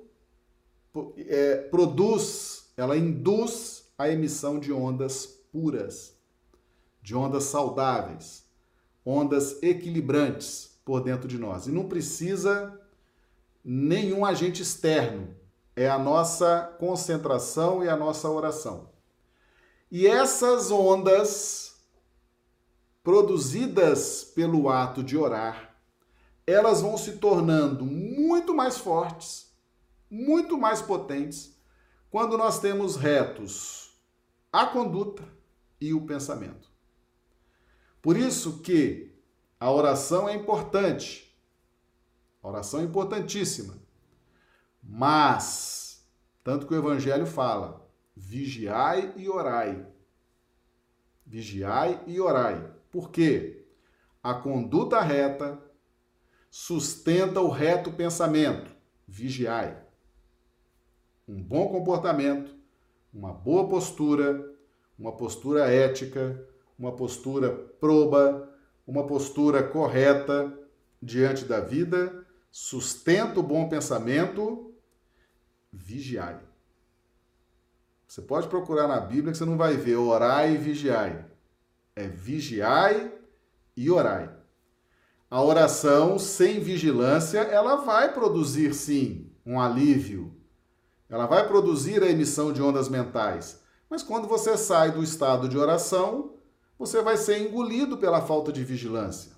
é, 1.17 1.57
produz, 1.57 2.73
ela 2.75 2.97
induz 2.97 3.91
a 3.95 4.09
emissão 4.09 4.59
de 4.59 4.73
ondas 4.73 5.27
puras, 5.51 6.17
de 6.99 7.15
ondas 7.15 7.43
saudáveis, 7.43 8.43
ondas 9.05 9.61
equilibrantes 9.61 10.70
por 10.83 11.01
dentro 11.01 11.27
de 11.27 11.37
nós. 11.37 11.67
E 11.67 11.71
não 11.71 11.87
precisa 11.87 12.79
nenhum 13.63 14.25
agente 14.25 14.61
externo, 14.61 15.35
é 15.75 15.89
a 15.89 15.99
nossa 15.99 16.75
concentração 16.79 17.83
e 17.83 17.89
a 17.89 17.95
nossa 17.95 18.29
oração. 18.29 18.89
E 19.91 20.07
essas 20.07 20.71
ondas 20.71 21.75
produzidas 23.03 24.23
pelo 24.23 24.69
ato 24.69 25.03
de 25.03 25.17
orar, 25.17 25.75
elas 26.45 26.81
vão 26.81 26.97
se 26.97 27.13
tornando 27.13 27.85
muito 27.85 28.53
mais 28.53 28.77
fortes 28.77 29.51
muito 30.11 30.57
mais 30.57 30.81
potentes 30.81 31.57
quando 32.09 32.37
nós 32.37 32.59
temos 32.59 32.97
retos 32.97 33.97
a 34.51 34.65
conduta 34.65 35.23
e 35.79 35.93
o 35.93 36.05
pensamento. 36.05 36.69
Por 38.01 38.17
isso 38.17 38.59
que 38.59 39.10
a 39.61 39.71
oração 39.71 40.27
é 40.27 40.33
importante. 40.33 41.31
A 42.41 42.47
oração 42.47 42.79
é 42.79 42.83
importantíssima. 42.83 43.77
Mas, 44.81 46.03
tanto 46.43 46.65
que 46.65 46.73
o 46.73 46.77
Evangelho 46.77 47.27
fala, 47.27 47.87
vigiai 48.15 49.13
e 49.15 49.29
orai. 49.29 49.85
Vigiai 51.23 52.01
e 52.07 52.19
orai. 52.19 52.73
Por 52.89 53.11
quê? 53.11 53.67
A 54.23 54.33
conduta 54.33 54.99
reta 54.99 55.61
sustenta 56.49 57.39
o 57.39 57.49
reto 57.49 57.91
pensamento. 57.91 58.75
Vigiai 59.07 59.79
um 61.27 61.41
bom 61.41 61.69
comportamento, 61.69 62.53
uma 63.13 63.31
boa 63.31 63.67
postura, 63.69 64.53
uma 64.97 65.13
postura 65.13 65.71
ética, 65.71 66.43
uma 66.77 66.91
postura 66.91 67.51
proba, 67.79 68.50
uma 68.91 69.07
postura 69.07 69.63
correta 69.63 70.53
diante 71.01 71.45
da 71.45 71.61
vida, 71.61 72.25
sustenta 72.51 73.39
o 73.39 73.43
bom 73.43 73.69
pensamento, 73.69 74.73
vigiai. 75.71 76.41
Você 78.05 78.21
pode 78.21 78.49
procurar 78.49 78.89
na 78.89 78.99
Bíblia 78.99 79.31
que 79.31 79.37
você 79.37 79.45
não 79.45 79.57
vai 79.57 79.77
ver 79.77 79.95
orai 79.95 80.55
e 80.55 80.57
vigiai. 80.57 81.25
É 81.95 82.05
vigiai 82.05 83.13
e 83.77 83.89
orai. 83.89 84.29
A 85.29 85.41
oração 85.41 86.19
sem 86.19 86.59
vigilância, 86.59 87.39
ela 87.39 87.77
vai 87.77 88.13
produzir 88.13 88.73
sim 88.73 89.31
um 89.45 89.57
alívio, 89.57 90.35
ela 91.09 91.25
vai 91.25 91.47
produzir 91.47 92.03
a 92.03 92.09
emissão 92.09 92.51
de 92.51 92.61
ondas 92.61 92.89
mentais. 92.89 93.61
Mas 93.89 94.03
quando 94.03 94.27
você 94.27 94.57
sai 94.57 94.91
do 94.91 95.01
estado 95.01 95.47
de 95.47 95.57
oração, 95.57 96.33
você 96.81 96.99
vai 96.99 97.15
ser 97.15 97.37
engolido 97.37 97.95
pela 97.95 98.21
falta 98.21 98.51
de 98.51 98.63
vigilância. 98.63 99.33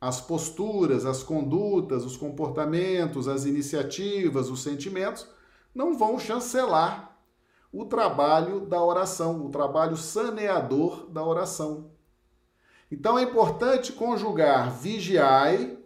As 0.00 0.18
posturas, 0.18 1.04
as 1.04 1.22
condutas, 1.22 2.06
os 2.06 2.16
comportamentos, 2.16 3.28
as 3.28 3.44
iniciativas, 3.44 4.48
os 4.48 4.62
sentimentos 4.62 5.28
não 5.74 5.98
vão 5.98 6.18
chancelar 6.18 7.20
o 7.70 7.84
trabalho 7.84 8.60
da 8.60 8.82
oração, 8.82 9.44
o 9.44 9.50
trabalho 9.50 9.94
saneador 9.94 11.06
da 11.10 11.22
oração. 11.22 11.90
Então 12.90 13.18
é 13.18 13.24
importante 13.24 13.92
conjugar 13.92 14.72
vigiai, 14.72 15.78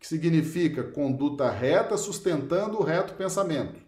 que 0.00 0.08
significa 0.08 0.82
conduta 0.82 1.50
reta, 1.50 1.98
sustentando 1.98 2.78
o 2.78 2.82
reto 2.82 3.12
pensamento 3.12 3.86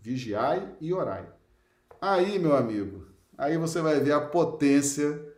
vigiai 0.00 0.72
e 0.80 0.94
orai. 0.94 1.26
Aí, 2.00 2.38
meu 2.38 2.54
amigo, 2.54 3.08
aí 3.36 3.58
você 3.58 3.80
vai 3.80 3.98
ver 3.98 4.12
a 4.12 4.20
potência 4.20 5.33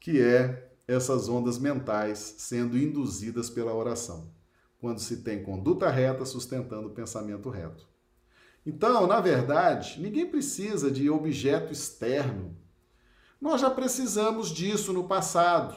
que 0.00 0.20
é 0.20 0.72
essas 0.88 1.28
ondas 1.28 1.58
mentais 1.58 2.18
sendo 2.38 2.76
induzidas 2.76 3.48
pela 3.48 3.72
oração, 3.72 4.32
quando 4.80 4.98
se 4.98 5.18
tem 5.18 5.44
conduta 5.44 5.88
reta 5.88 6.24
sustentando 6.24 6.88
o 6.88 6.92
pensamento 6.92 7.48
reto. 7.48 7.86
Então, 8.66 9.06
na 9.06 9.20
verdade, 9.20 10.00
ninguém 10.00 10.26
precisa 10.26 10.90
de 10.90 11.08
objeto 11.08 11.72
externo. 11.72 12.56
Nós 13.40 13.60
já 13.60 13.70
precisamos 13.70 14.48
disso 14.48 14.92
no 14.92 15.04
passado, 15.04 15.76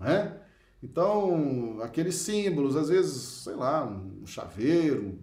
né? 0.00 0.40
Então, 0.82 1.78
aqueles 1.82 2.16
símbolos, 2.16 2.74
às 2.74 2.88
vezes, 2.88 3.44
sei 3.44 3.54
lá, 3.54 3.84
um 3.84 4.26
chaveiro, 4.26 5.18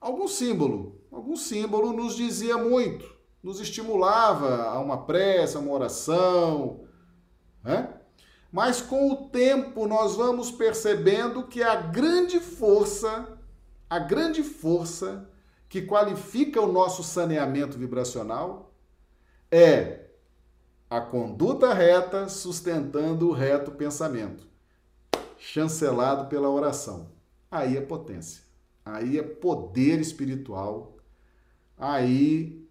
algum 0.00 0.26
símbolo 0.26 1.00
algum 1.10 1.36
símbolo 1.36 1.92
nos 1.92 2.14
dizia 2.14 2.56
muito, 2.56 3.04
nos 3.42 3.60
estimulava 3.60 4.64
a 4.64 4.78
uma 4.78 5.04
prece, 5.04 5.56
a 5.56 5.60
uma 5.60 5.72
oração, 5.72 6.84
né? 7.62 7.94
Mas 8.52 8.80
com 8.80 9.12
o 9.12 9.28
tempo 9.28 9.86
nós 9.86 10.16
vamos 10.16 10.50
percebendo 10.50 11.44
que 11.44 11.62
a 11.62 11.76
grande 11.76 12.40
força, 12.40 13.38
a 13.88 13.98
grande 13.98 14.42
força 14.42 15.28
que 15.68 15.82
qualifica 15.82 16.60
o 16.60 16.72
nosso 16.72 17.02
saneamento 17.02 17.78
vibracional 17.78 18.74
é 19.50 20.06
a 20.88 21.00
conduta 21.00 21.72
reta 21.72 22.28
sustentando 22.28 23.28
o 23.28 23.32
reto 23.32 23.70
pensamento, 23.70 24.48
chancelado 25.38 26.26
pela 26.28 26.50
oração. 26.50 27.12
Aí 27.48 27.76
é 27.76 27.80
potência, 27.80 28.42
aí 28.84 29.16
é 29.16 29.22
poder 29.22 30.00
espiritual 30.00 31.00
aí 31.80 32.68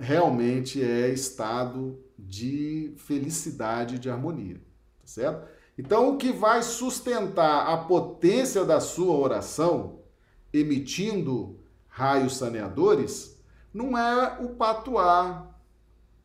realmente 0.00 0.82
é 0.82 1.08
estado 1.08 2.02
de 2.18 2.92
felicidade, 2.96 3.98
de 3.98 4.10
harmonia, 4.10 4.56
tá 5.00 5.06
certo? 5.06 5.48
Então, 5.78 6.10
o 6.10 6.16
que 6.16 6.32
vai 6.32 6.62
sustentar 6.62 7.68
a 7.68 7.76
potência 7.76 8.64
da 8.64 8.80
sua 8.80 9.16
oração 9.16 10.00
emitindo 10.52 11.60
raios 11.86 12.36
saneadores, 12.36 13.40
não 13.72 13.96
é 13.96 14.38
o 14.40 14.48
patuá, 14.50 15.46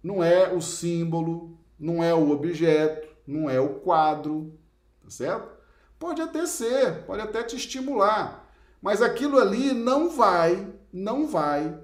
não 0.02 0.24
é 0.24 0.52
o 0.52 0.62
símbolo, 0.62 1.58
não 1.80 2.04
é 2.04 2.14
o 2.14 2.32
objeto, 2.32 3.08
não 3.28 3.50
é 3.50 3.60
o 3.60 3.76
quadro, 3.80 4.58
tá 5.04 5.10
certo? 5.10 5.54
Pode 6.00 6.22
até 6.22 6.46
ser, 6.46 7.04
pode 7.06 7.22
até 7.22 7.44
te 7.44 7.56
estimular, 7.56 8.52
mas 8.82 9.02
aquilo 9.02 9.40
ali 9.40 9.72
não 9.74 10.10
vai, 10.10 10.68
não 10.92 11.28
vai 11.28 11.80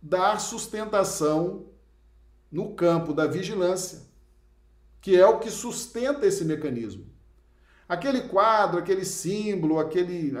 dar 0.00 0.38
sustentação 0.40 1.66
no 2.54 2.72
campo 2.72 3.12
da 3.12 3.26
vigilância, 3.26 4.02
que 5.00 5.16
é 5.16 5.26
o 5.26 5.40
que 5.40 5.50
sustenta 5.50 6.24
esse 6.24 6.44
mecanismo. 6.44 7.04
Aquele 7.88 8.28
quadro, 8.28 8.78
aquele 8.78 9.04
símbolo, 9.04 9.80
aquele, 9.80 10.32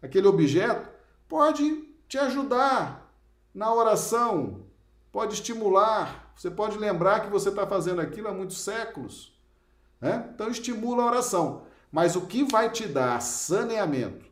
aquele 0.00 0.26
objeto 0.26 0.88
pode 1.28 1.90
te 2.08 2.16
ajudar 2.16 3.14
na 3.54 3.70
oração, 3.70 4.64
pode 5.12 5.34
estimular. 5.34 6.32
Você 6.34 6.50
pode 6.50 6.78
lembrar 6.78 7.20
que 7.20 7.30
você 7.30 7.50
está 7.50 7.66
fazendo 7.66 8.00
aquilo 8.00 8.28
há 8.28 8.32
muitos 8.32 8.62
séculos. 8.62 9.38
Né? 10.00 10.30
Então, 10.34 10.48
estimula 10.48 11.02
a 11.02 11.06
oração. 11.06 11.64
Mas 11.92 12.16
o 12.16 12.22
que 12.22 12.44
vai 12.44 12.70
te 12.70 12.88
dar 12.88 13.20
saneamento, 13.20 14.24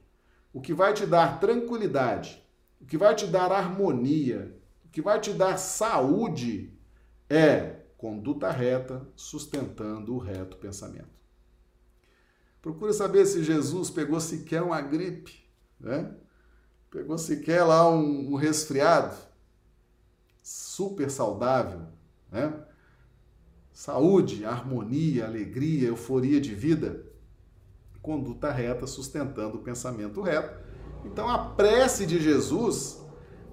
o 0.55 0.61
que 0.63 0.73
vai 0.73 0.95
te 0.95 1.05
dar 1.05 1.39
tranquilidade, 1.39 2.43
o 2.81 2.87
que 2.87 2.97
vai 2.97 3.15
te 3.15 3.27
dar 3.27 3.53
harmonia, 3.53 4.59
o 4.87 4.89
que 4.89 5.03
vai 5.03 5.21
te 5.21 5.35
dar 5.35 5.59
saúde 5.59 6.80
é 7.31 7.77
conduta 7.97 8.51
reta, 8.51 9.07
sustentando 9.15 10.15
o 10.15 10.19
reto 10.19 10.57
pensamento. 10.57 11.21
Procura 12.61 12.93
saber 12.93 13.25
se 13.25 13.45
Jesus 13.45 13.89
pegou 13.89 14.21
sequer 14.21 14.63
uma 14.63 14.81
gripe, 14.81 15.45
né? 15.79 16.15
Pegou 16.91 17.17
sequer 17.17 17.63
lá 17.63 17.89
um, 17.89 18.33
um 18.33 18.35
resfriado 18.35 19.17
super 20.43 21.11
saudável, 21.11 21.83
né? 22.33 22.53
Saúde, 23.73 24.45
harmonia, 24.45 25.27
alegria, 25.27 25.89
euforia 25.89 26.41
de 26.41 26.55
vida, 26.55 27.07
conduta 28.03 28.51
reta, 28.51 28.87
sustentando 28.87 29.59
o 29.59 29.63
pensamento 29.63 30.21
reto. 30.21 30.59
Então 31.05 31.29
a 31.29 31.51
prece 31.55 32.05
de 32.07 32.21
Jesus 32.21 33.01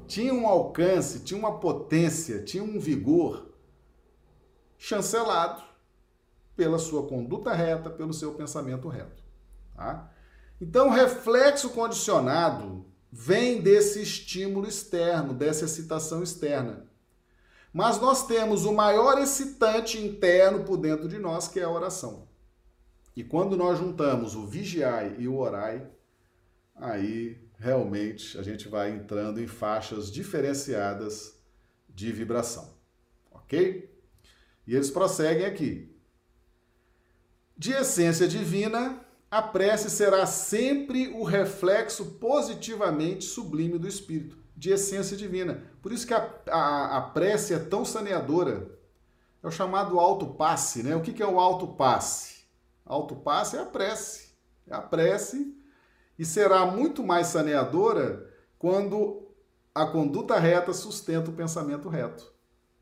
tinha 0.08 0.34
um 0.34 0.48
alcance, 0.48 1.20
tinha 1.20 1.38
uma 1.40 1.60
potência, 1.60 2.44
tinha 2.44 2.64
um 2.64 2.80
vigor 2.80 3.48
chancelado 4.78 5.64
pela 6.56 6.80
sua 6.80 7.08
conduta 7.08 7.54
reta, 7.54 7.90
pelo 7.90 8.14
seu 8.14 8.34
pensamento 8.34 8.88
reto. 8.88 9.24
Tá? 9.76 10.12
Então, 10.60 10.88
o 10.88 10.94
reflexo 10.94 11.70
condicionado 11.70 12.86
vem 13.12 13.62
desse 13.62 14.02
estímulo 14.02 14.68
externo, 14.68 15.34
dessa 15.34 15.66
excitação 15.66 16.24
externa. 16.24 16.88
Mas 17.72 18.00
nós 18.02 18.26
temos 18.26 18.66
o 18.66 18.74
maior 18.74 19.20
excitante 19.20 20.00
interno 20.00 20.64
por 20.64 20.78
dentro 20.78 21.08
de 21.08 21.20
nós, 21.20 21.48
que 21.48 21.60
é 21.60 21.64
a 21.64 21.70
oração. 21.70 22.28
E 23.16 23.24
quando 23.24 23.56
nós 23.56 23.80
juntamos 23.80 24.36
o 24.36 24.46
vigiai 24.46 25.16
e 25.20 25.28
o 25.28 25.38
orai, 25.38 25.88
aí 26.76 27.38
realmente 27.58 28.38
a 28.38 28.44
gente 28.44 28.68
vai 28.68 28.92
entrando 28.92 29.42
em 29.42 29.48
faixas 29.48 30.12
diferenciadas 30.12 31.38
de 31.90 32.12
vibração. 32.12 32.74
Ok? 33.32 33.97
E 34.68 34.76
eles 34.76 34.92
prosseguem 34.92 35.46
aqui. 35.46 35.96
De 37.58 37.72
essência 37.72 38.28
divina, 38.28 39.00
a 39.32 39.42
prece 39.42 39.90
será 39.90 40.26
sempre 40.26 41.08
o 41.08 41.24
reflexo 41.24 42.06
positivamente 42.20 43.26
sublime 43.26 43.80
do 43.80 43.88
Espírito, 43.88 44.38
de 44.56 44.72
essência 44.72 45.18
divina. 45.18 45.64
Por 45.82 45.92
isso 45.92 46.06
que 46.06 46.14
a, 46.14 46.30
a, 46.50 46.98
a 46.98 47.02
prece 47.02 47.54
é 47.54 47.60
tão 47.60 47.84
saneadora. 47.86 48.78
É 49.42 49.48
o 49.48 49.52
chamado 49.52 50.00
autopasse, 50.00 50.84
né? 50.84 50.96
O 50.96 51.02
que, 51.02 51.14
que 51.14 51.24
é 51.24 51.28
o 51.28 51.40
autopasse? 51.40 52.44
Autopasse 52.86 53.56
é 53.56 53.62
a 53.62 53.66
prece. 53.66 54.34
É 54.68 54.76
a 54.76 54.82
prece 54.82 55.56
e 56.18 56.26
será 56.26 56.66
muito 56.66 57.04
mais 57.04 57.28
saneadora 57.28 58.28
quando 58.58 59.28
a 59.74 59.86
conduta 59.86 60.38
reta 60.40 60.74
sustenta 60.74 61.30
o 61.30 61.34
pensamento 61.34 61.88
reto. 61.88 62.34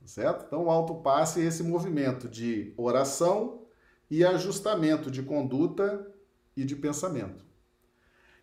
Certo? 0.06 0.46
Então, 0.46 0.66
o 0.66 0.70
autopasse 0.70 1.42
é 1.42 1.46
esse 1.46 1.64
movimento 1.64 2.30
de 2.30 2.74
oração, 2.78 3.66
e 4.10 4.24
ajustamento 4.24 5.10
de 5.10 5.24
conduta 5.24 6.08
e 6.56 6.64
de 6.64 6.76
pensamento. 6.76 7.44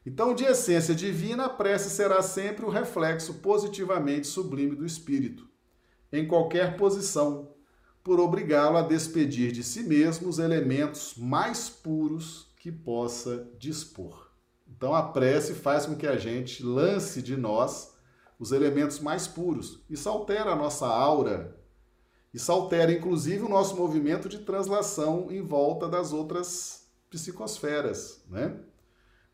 Então, 0.05 0.35
de 0.35 0.45
essência 0.45 0.95
divina, 0.95 1.47
a 1.47 1.49
prece 1.49 1.89
será 1.91 2.21
sempre 2.23 2.65
o 2.65 2.71
reflexo 2.71 3.35
positivamente 3.35 4.27
sublime 4.27 4.75
do 4.75 4.85
espírito, 4.85 5.49
em 6.13 6.27
qualquer 6.27 6.77
posição, 6.77 7.55
por 8.03 8.19
obrigá-lo 8.19 8.77
a 8.77 8.83
despedir 8.83 9.53
de 9.53 9.63
si 9.63 9.85
mesmo 9.85 10.29
os 10.29 10.41
elementos 10.41 11.15
mais 11.17 11.71
puros 11.71 12.53
que 12.59 12.73
possa 12.73 13.49
dispor. 13.59 14.29
Então, 14.67 14.93
a 14.93 15.05
prece 15.05 15.55
faz 15.55 15.87
com 15.87 15.95
que 15.95 16.07
a 16.07 16.17
gente 16.17 16.65
lance 16.65 17.23
de 17.23 17.37
nós 17.37 17.92
os 18.43 18.53
elementos 18.53 18.99
mais 18.99 19.27
puros. 19.27 19.81
Isso 19.89 20.09
altera 20.09 20.53
a 20.53 20.57
nossa 20.57 20.87
aura 20.87 21.63
isso 22.33 22.51
altera, 22.51 22.91
inclusive, 22.91 23.45
o 23.45 23.49
nosso 23.49 23.77
movimento 23.77 24.29
de 24.29 24.39
translação 24.39 25.31
em 25.31 25.43
volta 25.43 25.87
das 25.87 26.13
outras 26.13 26.87
psicosferas, 27.11 28.23
né? 28.29 28.57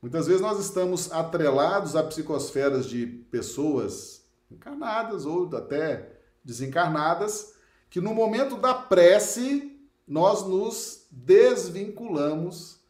Muitas 0.03 0.27
vezes 0.27 0.43
nós 0.43 0.59
estamos 0.59 1.13
atrelados 1.13 1.95
a 1.95 2.03
psicosferas 2.03 2.87
de 2.87 3.07
pessoas 3.07 4.25
encarnadas 4.51 5.27
ou 5.27 5.49
até 5.57 6.19
desencarnadas, 6.45 7.55
que 7.91 8.01
no 8.01 8.15
momento 8.15 8.57
da 8.57 8.75
prece 8.75 9.77
nós 10.07 10.47
nos 10.47 11.07
desvinculamos 11.11 12.81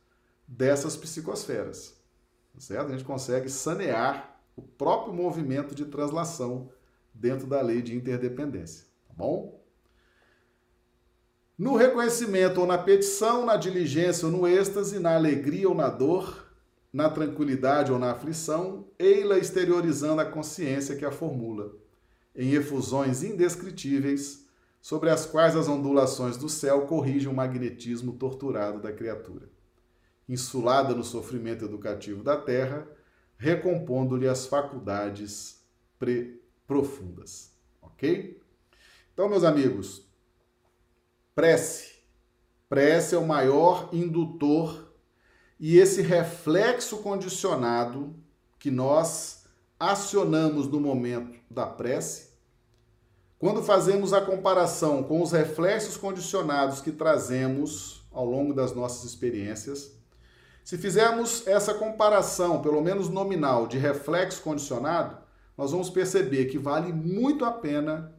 dessas 0.47 0.97
psicosferas. 0.97 1.95
Tá 2.55 2.61
certo? 2.61 2.89
A 2.89 2.93
gente 2.93 3.05
consegue 3.05 3.51
sanear 3.51 4.38
o 4.59 4.63
próprio 4.63 5.15
movimento 5.15 5.75
de 5.75 5.85
translação 5.85 6.69
dentro 7.15 7.47
da 7.47 7.61
lei 7.63 7.81
de 7.81 7.95
interdependência, 7.95 8.87
tá 9.07 9.15
bom? 9.17 9.63
No 11.57 11.77
reconhecimento 11.77 12.61
ou 12.61 12.67
na 12.67 12.77
petição, 12.77 13.47
na 13.47 13.57
diligência 13.57 14.27
ou 14.27 14.33
no 14.33 14.47
êxtase, 14.47 14.99
na 14.99 15.15
alegria 15.15 15.69
ou 15.69 15.75
na 15.75 15.89
dor, 15.89 16.47
na 16.93 17.09
tranquilidade 17.09 17.93
ou 17.93 17.99
na 17.99 18.13
aflição, 18.13 18.89
ei-la 18.99 19.39
exteriorizando 19.39 20.21
a 20.21 20.25
consciência 20.25 20.97
que 20.97 21.05
a 21.05 21.11
formula, 21.11 21.73
em 22.35 22.53
efusões 22.53 23.23
indescritíveis, 23.23 24.47
sobre 24.81 25.11
as 25.11 25.27
quais 25.27 25.55
as 25.55 25.69
ondulações 25.69 26.37
do 26.37 26.49
céu 26.49 26.87
corrigem 26.87 27.29
o 27.29 27.35
magnetismo 27.35 28.13
torturado 28.13 28.81
da 28.81 28.93
criatura. 28.93 29.49
Insulada 30.29 30.95
no 30.95 31.05
sofrimento 31.05 31.65
educativo 31.65 32.23
da 32.23 32.37
terra, 32.37 32.87
recompondo-lhe 33.39 34.29
as 34.29 34.47
faculdades 34.47 35.65
profundas. 36.67 37.53
Ok? 37.81 38.39
Então, 39.15 39.29
meus 39.29 39.45
amigos, 39.45 40.07
Prece. 41.39 41.93
Prece 42.69 43.15
é 43.15 43.19
o 43.19 43.25
maior 43.25 43.91
indutor 43.93 44.93
e 45.59 45.79
esse 45.79 46.03
reflexo 46.03 46.99
condicionado 46.99 48.13
que 48.59 48.73
nós 48.73 49.45
acionamos 49.79 50.67
no 50.67 50.81
momento 50.81 51.39
da 51.49 51.65
prece, 51.65 52.31
quando 53.39 53.63
fazemos 53.63 54.13
a 54.13 54.21
comparação 54.21 55.05
com 55.05 55.23
os 55.23 55.31
reflexos 55.31 55.97
condicionados 55.97 56.81
que 56.81 56.91
trazemos 56.91 58.05
ao 58.11 58.25
longo 58.25 58.53
das 58.53 58.75
nossas 58.75 59.05
experiências, 59.05 59.97
se 60.69 60.77
fizermos 60.77 61.47
essa 61.47 61.73
comparação, 61.73 62.61
pelo 62.61 62.83
menos 62.83 63.09
nominal, 63.09 63.67
de 63.67 63.79
reflexo 63.79 64.43
condicionado, 64.43 65.17
nós 65.57 65.73
vamos 65.73 65.89
perceber 65.89 66.45
que 66.45 66.59
vale 66.59 66.93
muito 66.93 67.43
a 67.47 67.51
pena 67.51 68.13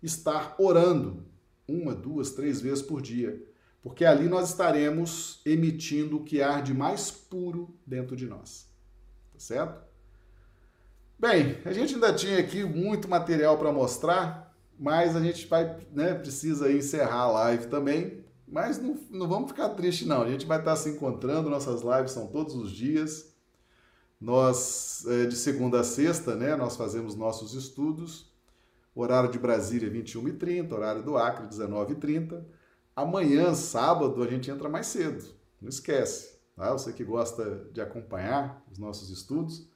estar 0.00 0.54
orando 0.56 1.26
uma, 1.66 1.92
duas, 1.92 2.30
três 2.30 2.60
vezes 2.60 2.80
por 2.80 3.02
dia, 3.02 3.44
porque 3.82 4.04
ali 4.04 4.28
nós 4.28 4.50
estaremos 4.50 5.40
emitindo 5.44 6.18
o 6.18 6.22
que 6.22 6.40
há 6.40 6.60
de 6.60 6.72
mais 6.72 7.10
puro 7.10 7.76
dentro 7.84 8.14
de 8.14 8.28
nós. 8.28 8.70
Tá 9.32 9.40
certo? 9.40 9.82
Bem, 11.18 11.58
a 11.64 11.72
gente 11.72 11.94
ainda 11.94 12.14
tinha 12.14 12.38
aqui 12.38 12.62
muito 12.62 13.08
material 13.08 13.58
para 13.58 13.72
mostrar, 13.72 14.56
mas 14.78 15.16
a 15.16 15.20
gente 15.20 15.44
vai, 15.48 15.76
né, 15.90 16.14
precisa 16.14 16.70
encerrar 16.70 17.22
a 17.22 17.32
live 17.32 17.66
também. 17.66 18.19
Mas 18.50 18.78
não, 18.78 18.98
não 19.10 19.28
vamos 19.28 19.50
ficar 19.50 19.68
triste 19.70 20.06
não. 20.06 20.22
A 20.22 20.30
gente 20.30 20.46
vai 20.46 20.58
estar 20.58 20.74
se 20.76 20.90
encontrando, 20.90 21.48
nossas 21.48 21.82
lives 21.82 22.12
são 22.12 22.26
todos 22.26 22.54
os 22.54 22.70
dias. 22.70 23.32
Nós, 24.20 25.04
é, 25.06 25.26
de 25.26 25.36
segunda 25.36 25.80
a 25.80 25.84
sexta, 25.84 26.34
né, 26.34 26.56
nós 26.56 26.76
fazemos 26.76 27.14
nossos 27.14 27.54
estudos. 27.54 28.30
Horário 28.94 29.30
de 29.30 29.38
Brasília, 29.38 29.90
21h30, 29.90 30.72
horário 30.72 31.02
do 31.02 31.16
Acre, 31.16 31.46
19h30. 31.46 32.44
Amanhã, 32.94 33.54
sábado, 33.54 34.22
a 34.22 34.26
gente 34.26 34.50
entra 34.50 34.68
mais 34.68 34.88
cedo. 34.88 35.24
Não 35.62 35.68
esquece, 35.68 36.38
tá? 36.56 36.72
Você 36.72 36.92
que 36.92 37.04
gosta 37.04 37.68
de 37.72 37.80
acompanhar 37.80 38.62
os 38.70 38.78
nossos 38.78 39.10
estudos, 39.10 39.70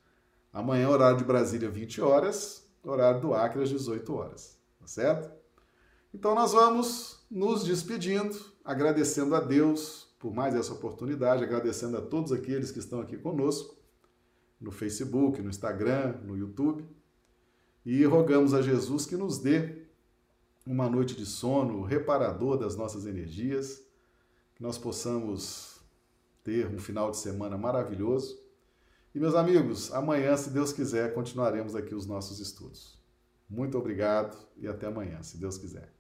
Amanhã, 0.55 0.89
horário 0.89 1.19
de 1.19 1.25
Brasília, 1.25 1.69
20 1.69 2.01
horas. 2.01 2.65
Horário 2.85 3.21
do 3.21 3.35
Acre, 3.35 3.61
às 3.61 3.69
18 3.69 4.15
horas. 4.15 4.57
Tá 4.79 4.87
certo? 4.87 5.29
Então, 6.15 6.33
nós 6.33 6.53
vamos 6.53 7.27
nos 7.29 7.65
despedindo, 7.65 8.39
agradecendo 8.65 9.35
a 9.35 9.41
Deus 9.41 10.09
por 10.19 10.35
mais 10.35 10.55
essa 10.55 10.73
oportunidade, 10.73 11.45
agradecendo 11.45 11.99
a 11.99 12.01
todos 12.01 12.33
aqueles 12.33 12.71
que 12.71 12.79
estão 12.79 13.01
aqui 13.01 13.17
conosco, 13.17 13.77
no 14.59 14.71
Facebook, 14.71 15.43
no 15.43 15.51
Instagram, 15.51 16.15
no 16.23 16.37
YouTube. 16.37 16.89
E 17.85 18.03
rogamos 18.05 18.55
a 18.55 18.63
Jesus 18.63 19.05
que 19.05 19.17
nos 19.17 19.39
dê 19.39 19.85
uma 20.67 20.89
noite 20.89 21.15
de 21.15 21.27
sono 21.27 21.83
reparador 21.83 22.57
das 22.57 22.75
nossas 22.75 23.05
energias, 23.05 23.83
que 24.55 24.63
nós 24.63 24.79
possamos 24.79 25.79
ter 26.43 26.67
um 26.67 26.79
final 26.79 27.11
de 27.11 27.19
semana 27.19 27.59
maravilhoso. 27.59 28.43
E, 29.15 29.21
meus 29.21 29.35
amigos, 29.35 29.93
amanhã, 29.93 30.37
se 30.37 30.49
Deus 30.51 30.73
quiser, 30.73 31.13
continuaremos 31.13 31.77
aqui 31.77 31.95
os 31.95 32.07
nossos 32.07 32.41
estudos. 32.41 32.99
Muito 33.49 33.77
obrigado 33.77 34.37
e 34.57 34.67
até 34.67 34.87
amanhã, 34.87 35.23
se 35.23 35.37
Deus 35.37 35.59
quiser. 35.59 35.94